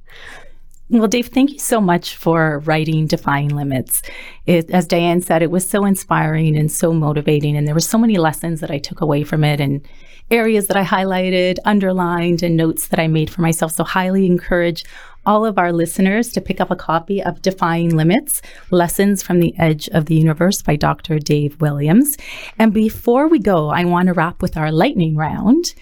Well, 0.95 1.09
Dave, 1.09 1.27
thank 1.27 1.51
you 1.51 1.59
so 1.59 1.81
much 1.81 2.15
for 2.15 2.61
writing 2.61 3.09
Defying 3.09 3.49
Limits. 3.49 4.01
It, 4.47 4.71
as 4.71 4.87
Diane 4.87 5.21
said, 5.21 5.43
it 5.43 5.51
was 5.51 5.69
so 5.69 5.85
inspiring 5.85 6.57
and 6.57 6.71
so 6.71 6.93
motivating, 6.93 7.57
and 7.57 7.67
there 7.67 7.75
were 7.75 7.81
so 7.81 7.99
many 7.99 8.17
lessons 8.17 8.61
that 8.61 8.71
I 8.71 8.79
took 8.79 9.01
away 9.01 9.25
from 9.25 9.43
it 9.43 9.61
and 9.61 9.85
areas 10.31 10.69
that 10.69 10.77
I 10.77 10.85
highlighted, 10.85 11.59
underlined, 11.65 12.45
and 12.45 12.57
notes 12.57 12.87
that 12.89 13.01
I 13.01 13.09
made 13.09 13.29
for 13.29 13.43
myself. 13.43 13.73
So, 13.73 13.83
highly 13.83 14.25
encourage 14.25 14.85
all 15.27 15.45
of 15.45 15.59
our 15.59 15.73
listeners 15.73 16.31
to 16.31 16.41
pick 16.41 16.61
up 16.61 16.71
a 16.71 16.77
copy 16.77 17.21
of 17.21 17.43
Defying 17.43 17.97
Limits 17.97 18.41
Lessons 18.71 19.21
from 19.21 19.41
the 19.41 19.53
Edge 19.59 19.89
of 19.89 20.07
the 20.07 20.15
Universe 20.15 20.63
by 20.63 20.77
Dr. 20.77 21.19
Dave 21.19 21.61
Williams. 21.61 22.17
And 22.57 22.73
before 22.73 23.27
we 23.27 23.41
go, 23.41 23.69
I 23.69 23.85
want 23.85 24.07
to 24.07 24.13
wrap 24.13 24.41
with 24.41 24.57
our 24.57 24.71
lightning 24.71 25.17
round. 25.17 25.75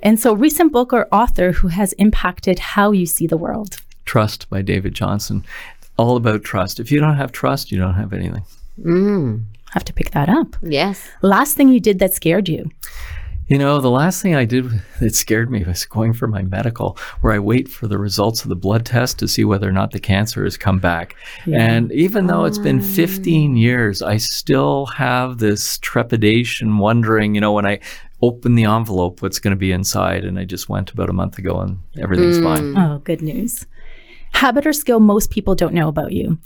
And 0.00 0.20
so, 0.20 0.32
recent 0.34 0.72
book 0.72 0.92
or 0.92 1.08
author 1.10 1.50
who 1.50 1.66
has 1.66 1.94
impacted 1.94 2.60
how 2.60 2.92
you 2.92 3.06
see 3.06 3.26
the 3.26 3.36
world. 3.36 3.80
Trust 4.12 4.50
by 4.50 4.60
David 4.60 4.92
Johnson. 4.92 5.42
All 5.96 6.18
about 6.18 6.44
trust. 6.44 6.78
If 6.78 6.92
you 6.92 7.00
don't 7.00 7.16
have 7.16 7.32
trust, 7.32 7.72
you 7.72 7.78
don't 7.78 7.94
have 7.94 8.12
anything. 8.12 8.44
Mm, 8.78 9.44
have 9.70 9.86
to 9.86 9.92
pick 9.94 10.10
that 10.10 10.28
up. 10.28 10.54
yes. 10.60 11.08
Last 11.22 11.56
thing 11.56 11.70
you 11.70 11.80
did 11.80 11.98
that 12.00 12.12
scared 12.12 12.46
you. 12.46 12.70
You 13.46 13.56
know, 13.56 13.80
the 13.80 13.90
last 13.90 14.20
thing 14.20 14.34
I 14.34 14.44
did 14.44 14.70
that 15.00 15.14
scared 15.14 15.50
me 15.50 15.64
was 15.64 15.86
going 15.86 16.12
for 16.12 16.26
my 16.26 16.42
medical, 16.42 16.98
where 17.22 17.32
I 17.32 17.38
wait 17.38 17.68
for 17.68 17.86
the 17.86 17.96
results 17.96 18.42
of 18.42 18.50
the 18.50 18.54
blood 18.54 18.84
test 18.84 19.18
to 19.20 19.26
see 19.26 19.46
whether 19.46 19.66
or 19.66 19.72
not 19.72 19.92
the 19.92 19.98
cancer 19.98 20.44
has 20.44 20.58
come 20.58 20.78
back. 20.78 21.16
And 21.46 21.90
even 21.92 22.26
though 22.26 22.44
it's 22.44 22.58
been 22.58 22.82
15 22.82 23.56
years, 23.56 24.02
I 24.02 24.18
still 24.18 24.84
have 24.88 25.38
this 25.38 25.78
trepidation, 25.78 26.76
wondering, 26.76 27.34
you 27.34 27.40
know, 27.40 27.52
when 27.52 27.64
I 27.64 27.80
open 28.20 28.56
the 28.56 28.64
envelope, 28.64 29.22
what's 29.22 29.38
going 29.38 29.52
to 29.52 29.56
be 29.56 29.72
inside. 29.72 30.26
And 30.26 30.38
I 30.38 30.44
just 30.44 30.68
went 30.68 30.90
about 30.90 31.08
a 31.08 31.14
month 31.14 31.38
ago 31.38 31.60
and 31.60 31.78
everything's 31.98 32.40
fine. 32.40 32.76
Oh, 32.76 32.98
good 32.98 33.22
news. 33.22 33.64
Habit 34.42 34.66
or 34.66 34.72
skill 34.72 34.98
most 34.98 35.30
people 35.30 35.54
don't 35.54 35.72
know 35.72 35.86
about 35.86 36.10
you. 36.10 36.36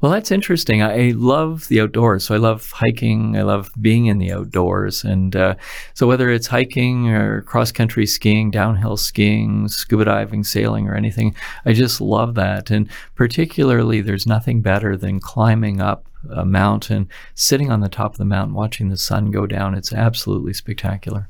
Well, 0.00 0.10
that's 0.10 0.32
interesting. 0.32 0.82
I 0.82 1.12
love 1.14 1.68
the 1.68 1.80
outdoors. 1.80 2.24
So 2.24 2.34
I 2.34 2.38
love 2.38 2.72
hiking. 2.72 3.36
I 3.36 3.42
love 3.42 3.70
being 3.80 4.06
in 4.06 4.18
the 4.18 4.32
outdoors. 4.32 5.04
And 5.04 5.36
uh, 5.36 5.54
so 5.94 6.08
whether 6.08 6.28
it's 6.28 6.48
hiking 6.48 7.08
or 7.08 7.42
cross 7.42 7.70
country 7.70 8.04
skiing, 8.04 8.50
downhill 8.50 8.96
skiing, 8.96 9.68
scuba 9.68 10.06
diving, 10.06 10.42
sailing, 10.42 10.88
or 10.88 10.96
anything, 10.96 11.36
I 11.64 11.72
just 11.72 12.00
love 12.00 12.34
that. 12.34 12.72
And 12.72 12.90
particularly, 13.14 14.00
there's 14.00 14.26
nothing 14.26 14.60
better 14.60 14.96
than 14.96 15.20
climbing 15.20 15.80
up 15.80 16.08
a 16.28 16.44
mountain, 16.44 17.08
sitting 17.36 17.70
on 17.70 17.78
the 17.78 17.88
top 17.88 18.10
of 18.10 18.18
the 18.18 18.24
mountain, 18.24 18.54
watching 18.54 18.88
the 18.88 18.96
sun 18.96 19.30
go 19.30 19.46
down. 19.46 19.76
It's 19.76 19.92
absolutely 19.92 20.52
spectacular. 20.52 21.28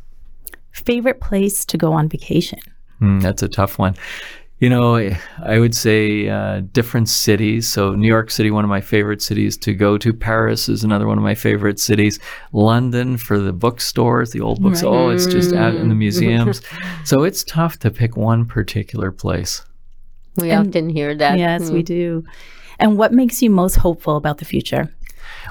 Favorite 0.72 1.20
place 1.20 1.66
to 1.66 1.76
go 1.76 1.92
on 1.92 2.08
vacation. 2.08 2.60
Mm, 3.02 3.20
that's 3.20 3.42
a 3.42 3.48
tough 3.48 3.78
one. 3.78 3.96
You 4.58 4.70
know, 4.70 4.96
I 5.42 5.58
would 5.58 5.74
say 5.74 6.30
uh, 6.30 6.62
different 6.72 7.10
cities. 7.10 7.68
So, 7.68 7.94
New 7.94 8.08
York 8.08 8.30
City, 8.30 8.50
one 8.50 8.64
of 8.64 8.70
my 8.70 8.80
favorite 8.80 9.20
cities 9.20 9.54
to 9.58 9.74
go 9.74 9.98
to. 9.98 10.14
Paris 10.14 10.70
is 10.70 10.82
another 10.82 11.06
one 11.06 11.18
of 11.18 11.24
my 11.24 11.34
favorite 11.34 11.78
cities. 11.78 12.18
London 12.52 13.18
for 13.18 13.38
the 13.38 13.52
bookstores, 13.52 14.30
the 14.30 14.40
old 14.40 14.62
books. 14.62 14.82
Oh, 14.82 15.10
it's 15.10 15.26
just 15.26 15.52
out 15.54 15.74
in 15.74 15.90
the 15.90 15.94
museums. 15.94 16.62
so, 17.04 17.22
it's 17.24 17.44
tough 17.44 17.78
to 17.80 17.90
pick 17.90 18.16
one 18.16 18.46
particular 18.46 19.12
place. 19.12 19.60
We 20.36 20.50
And- 20.50 20.68
often 20.68 20.88
hear 20.88 21.14
that. 21.14 21.38
yes, 21.38 21.68
Mm. 21.68 21.72
we 21.74 21.82
do. 21.82 22.24
And 22.78 22.96
what 22.96 23.12
makes 23.12 23.42
you 23.42 23.50
most 23.50 23.76
hopeful 23.76 24.16
about 24.16 24.38
the 24.38 24.46
future? 24.46 24.90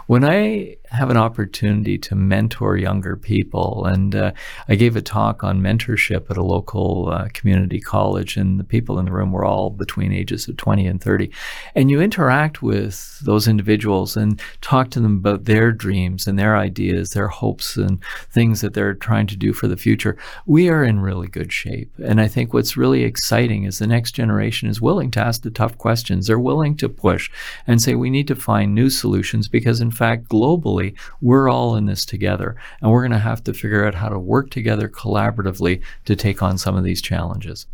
When 0.08 0.24
I 0.24 0.78
have 0.96 1.10
an 1.10 1.18
opportunity 1.18 1.98
to 2.00 2.16
mentor 2.16 2.78
younger 2.78 3.16
people, 3.16 3.86
and 3.86 4.16
uh, 4.16 4.32
I 4.68 4.76
gave 4.76 4.96
a 4.96 5.02
talk 5.02 5.44
on 5.44 5.62
mentorship 5.62 6.30
at 6.30 6.38
a 6.38 6.44
local 6.44 7.10
uh, 7.10 7.28
community 7.34 7.80
college, 7.80 8.38
and 8.38 8.60
the 8.60 8.64
people 8.64 9.00
in 9.00 9.06
the 9.06 9.12
room 9.12 9.32
were 9.32 9.46
all 9.46 9.70
between 9.70 10.12
ages 10.12 10.48
of 10.48 10.58
20 10.58 10.88
and 10.88 11.02
30. 11.02 11.32
And 11.76 11.90
you 11.92 12.02
interact 12.02 12.62
with 12.62 13.20
those 13.20 13.48
individuals 13.48 14.16
and 14.16 14.40
talk 14.62 14.92
to 14.92 15.00
them 15.00 15.18
about 15.18 15.46
their 15.46 15.72
dreams 15.72 16.28
and 16.28 16.38
their 16.38 16.56
ideas, 16.58 17.12
their 17.12 17.28
hopes, 17.28 17.78
and 17.78 18.00
things 18.32 18.62
that 18.62 18.74
they're 18.74 18.94
trying 18.94 19.28
to 19.28 19.38
do 19.38 19.54
for 19.54 19.68
the 19.68 19.78
future. 19.78 20.18
We 20.46 20.70
are 20.70 20.84
in 20.84 21.00
really 21.00 21.28
good 21.28 21.52
shape. 21.52 21.92
And 22.04 22.22
I 22.22 22.28
think 22.28 22.54
what's 22.54 22.78
really 22.78 23.04
exciting 23.04 23.64
is 23.64 23.80
the 23.80 23.88
next 23.88 24.12
generation 24.12 24.70
is 24.70 24.82
willing 24.82 25.12
to 25.12 25.20
ask 25.20 25.42
the 25.42 25.50
tough 25.50 25.78
questions. 25.78 26.28
They're 26.28 26.40
willing 26.40 26.78
to 26.78 26.90
push 26.90 27.30
and 27.68 27.82
say, 27.82 27.96
we 27.96 28.10
need 28.10 28.28
to 28.28 28.36
find 28.36 28.74
new 28.74 28.90
solutions 28.90 29.48
because, 29.48 29.82
in 29.82 29.92
fact, 29.92 30.30
globally, 30.30 30.85
we're 31.22 31.50
all 31.50 31.76
in 31.76 31.86
this 31.86 32.06
together. 32.06 32.56
And 32.82 32.92
we're 32.92 33.02
going 33.02 33.12
to 33.12 33.20
have 33.20 33.44
to 33.46 33.54
figure 33.54 33.86
out 33.86 33.96
how 33.96 34.10
to 34.10 34.20
work 34.20 34.50
together 34.50 34.88
collaboratively 34.90 35.82
to 36.06 36.16
take 36.16 36.44
on 36.44 36.58
some 36.58 36.76
of 36.76 36.84
these 36.84 37.02
challenges. 37.02 37.66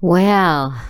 Well, 0.00 0.80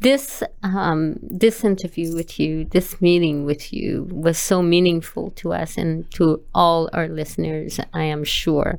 this 0.00 0.42
um, 0.62 1.16
this 1.22 1.62
interview 1.62 2.14
with 2.14 2.40
you, 2.40 2.64
this 2.64 3.00
meeting 3.02 3.44
with 3.44 3.72
you, 3.72 4.08
was 4.10 4.38
so 4.38 4.62
meaningful 4.62 5.30
to 5.32 5.52
us 5.52 5.76
and 5.76 6.10
to 6.12 6.42
all 6.54 6.88
our 6.94 7.06
listeners. 7.06 7.78
I 7.92 8.04
am 8.04 8.24
sure. 8.24 8.78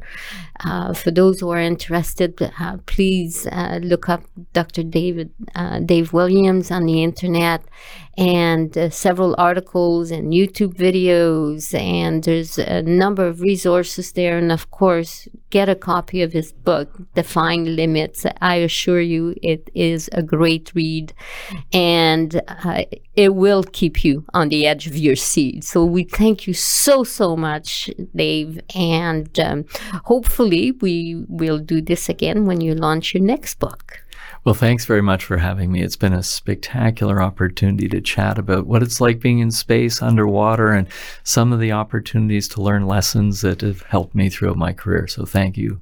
Uh, 0.65 0.93
for 0.93 1.11
those 1.11 1.39
who 1.39 1.49
are 1.51 1.59
interested, 1.59 2.41
uh, 2.59 2.77
please 2.87 3.45
uh, 3.47 3.79
look 3.83 4.09
up 4.09 4.23
Dr. 4.53 4.83
David 4.83 5.31
uh, 5.53 5.79
Dave 5.79 6.11
Williams 6.11 6.71
on 6.71 6.85
the 6.85 7.03
internet, 7.03 7.63
and 8.17 8.75
uh, 8.75 8.89
several 8.89 9.35
articles 9.37 10.09
and 10.09 10.33
YouTube 10.33 10.73
videos, 10.73 11.73
and 11.73 12.23
there's 12.23 12.57
a 12.57 12.81
number 12.81 13.27
of 13.27 13.41
resources 13.41 14.11
there. 14.13 14.39
And 14.39 14.51
of 14.51 14.71
course, 14.71 15.27
get 15.51 15.69
a 15.69 15.75
copy 15.75 16.21
of 16.21 16.33
his 16.33 16.51
book, 16.51 16.89
Defying 17.13 17.75
Limits. 17.75 18.25
I 18.41 18.55
assure 18.55 19.01
you, 19.01 19.35
it 19.43 19.69
is 19.75 20.09
a 20.13 20.23
great 20.23 20.71
read, 20.73 21.13
and 21.71 22.41
uh, 22.47 22.85
it 23.15 23.35
will 23.35 23.63
keep 23.63 24.03
you 24.03 24.25
on 24.33 24.49
the 24.49 24.65
edge 24.65 24.87
of 24.87 24.95
your 24.97 25.15
seat. 25.15 25.63
So 25.63 25.85
we 25.85 26.05
thank 26.05 26.47
you 26.47 26.53
so 26.53 27.03
so 27.03 27.35
much, 27.35 27.89
Dave, 28.15 28.59
and 28.73 29.39
um, 29.39 29.65
hopefully 30.05 30.71
we 30.71 31.23
will 31.27 31.59
do 31.59 31.81
this 31.81 32.09
again 32.09 32.45
when 32.45 32.61
you 32.61 32.73
launch 32.73 33.13
your 33.13 33.23
next 33.23 33.59
book. 33.59 34.01
Well, 34.43 34.55
thanks 34.55 34.85
very 34.85 35.03
much 35.03 35.23
for 35.23 35.37
having 35.37 35.71
me. 35.71 35.83
It's 35.83 35.95
been 35.95 36.13
a 36.13 36.23
spectacular 36.23 37.21
opportunity 37.21 37.87
to 37.89 38.01
chat 38.01 38.39
about 38.39 38.65
what 38.65 38.81
it's 38.81 38.99
like 38.99 39.19
being 39.19 39.37
in 39.37 39.51
space, 39.51 40.01
underwater, 40.01 40.71
and 40.71 40.87
some 41.23 41.53
of 41.53 41.59
the 41.59 41.71
opportunities 41.71 42.47
to 42.49 42.61
learn 42.61 42.87
lessons 42.87 43.41
that 43.41 43.61
have 43.61 43.83
helped 43.83 44.15
me 44.15 44.29
throughout 44.29 44.57
my 44.57 44.73
career. 44.73 45.05
So 45.05 45.25
thank 45.25 45.57
you. 45.57 45.81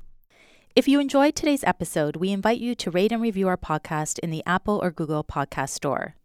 If 0.75 0.89
you 0.89 0.99
enjoyed 0.99 1.37
today's 1.37 1.63
episode, 1.63 2.17
we 2.17 2.31
invite 2.31 2.59
you 2.59 2.75
to 2.75 2.91
rate 2.91 3.13
and 3.13 3.21
review 3.21 3.47
our 3.47 3.55
podcast 3.55 4.19
in 4.19 4.29
the 4.29 4.43
Apple 4.45 4.81
or 4.83 4.91
Google 4.91 5.23
Podcast 5.23 5.69
Store. 5.69 6.15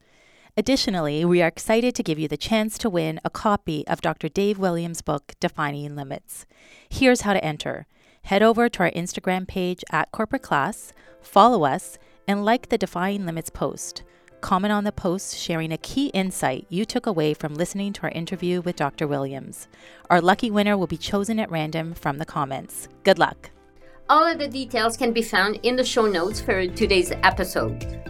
Additionally, 0.57 1.25
we 1.25 1.40
are 1.40 1.47
excited 1.47 1.94
to 1.94 2.03
give 2.03 2.18
you 2.18 2.27
the 2.27 2.37
chance 2.37 2.79
to 2.79 2.90
win 2.90 3.20
a 3.25 3.31
copy 3.31 3.87
of 3.87 4.01
Dr. 4.01 4.29
Dave 4.29 4.59
Williams' 4.59 5.03
book, 5.03 5.35
Defying 5.38 5.94
Limits. 5.94 6.47
Here's 6.88 7.20
how 7.20 7.33
to 7.33 7.44
enter 7.44 7.87
head 8.23 8.42
over 8.42 8.68
to 8.68 8.81
our 8.81 8.90
Instagram 8.90 9.47
page 9.47 9.85
at 9.90 10.11
Corporate 10.11 10.42
Class, 10.42 10.92
follow 11.20 11.64
us, 11.64 11.99
and 12.27 12.45
like 12.45 12.69
the 12.69 12.79
Defying 12.79 13.27
Limits 13.27 13.51
post. 13.51 14.03
Comment 14.41 14.73
on 14.73 14.85
the 14.85 14.93
post 14.93 15.37
sharing 15.37 15.73
a 15.73 15.79
key 15.79 16.09
insight 16.09 16.67
you 16.69 16.85
took 16.85 17.07
away 17.07 17.33
from 17.33 17.55
listening 17.55 17.93
to 17.95 18.03
our 18.03 18.11
interview 18.11 18.61
with 18.61 18.77
Dr. 18.77 19.07
Williams. 19.07 19.69
Our 20.11 20.21
lucky 20.21 20.51
winner 20.51 20.77
will 20.77 20.87
be 20.87 20.97
chosen 20.97 21.39
at 21.39 21.51
random 21.51 21.95
from 21.95 22.19
the 22.19 22.27
comments. 22.27 22.89
Good 23.05 23.19
luck. 23.19 23.51
All 24.11 24.27
of 24.27 24.39
the 24.39 24.49
details 24.49 24.99
can 24.99 25.13
be 25.13 25.23
found 25.23 25.61
in 25.63 25.77
the 25.77 25.85
show 25.85 26.07
notes 26.07 26.41
for 26.41 26.67
today's 26.67 27.11
episode. 27.23 28.05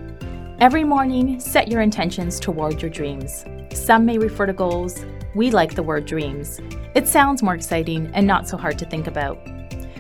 Every 0.59 0.83
morning, 0.83 1.39
set 1.39 1.69
your 1.69 1.83
intentions 1.83 2.41
toward 2.41 2.83
your 2.83 2.91
dreams. 2.91 3.45
Some 3.73 4.05
may 4.05 4.19
refer 4.19 4.47
to 4.47 4.53
goals. 4.53 5.05
We 5.37 5.53
like 5.53 5.75
the 5.75 5.83
word 5.85 6.07
dreams. 6.07 6.61
It 6.97 7.07
sounds 7.07 7.43
more 7.43 7.55
exciting 7.55 8.11
and 8.15 8.27
not 8.27 8.49
so 8.49 8.57
hard 8.57 8.79
to 8.81 8.87
think 8.87 9.07
about. 9.07 9.39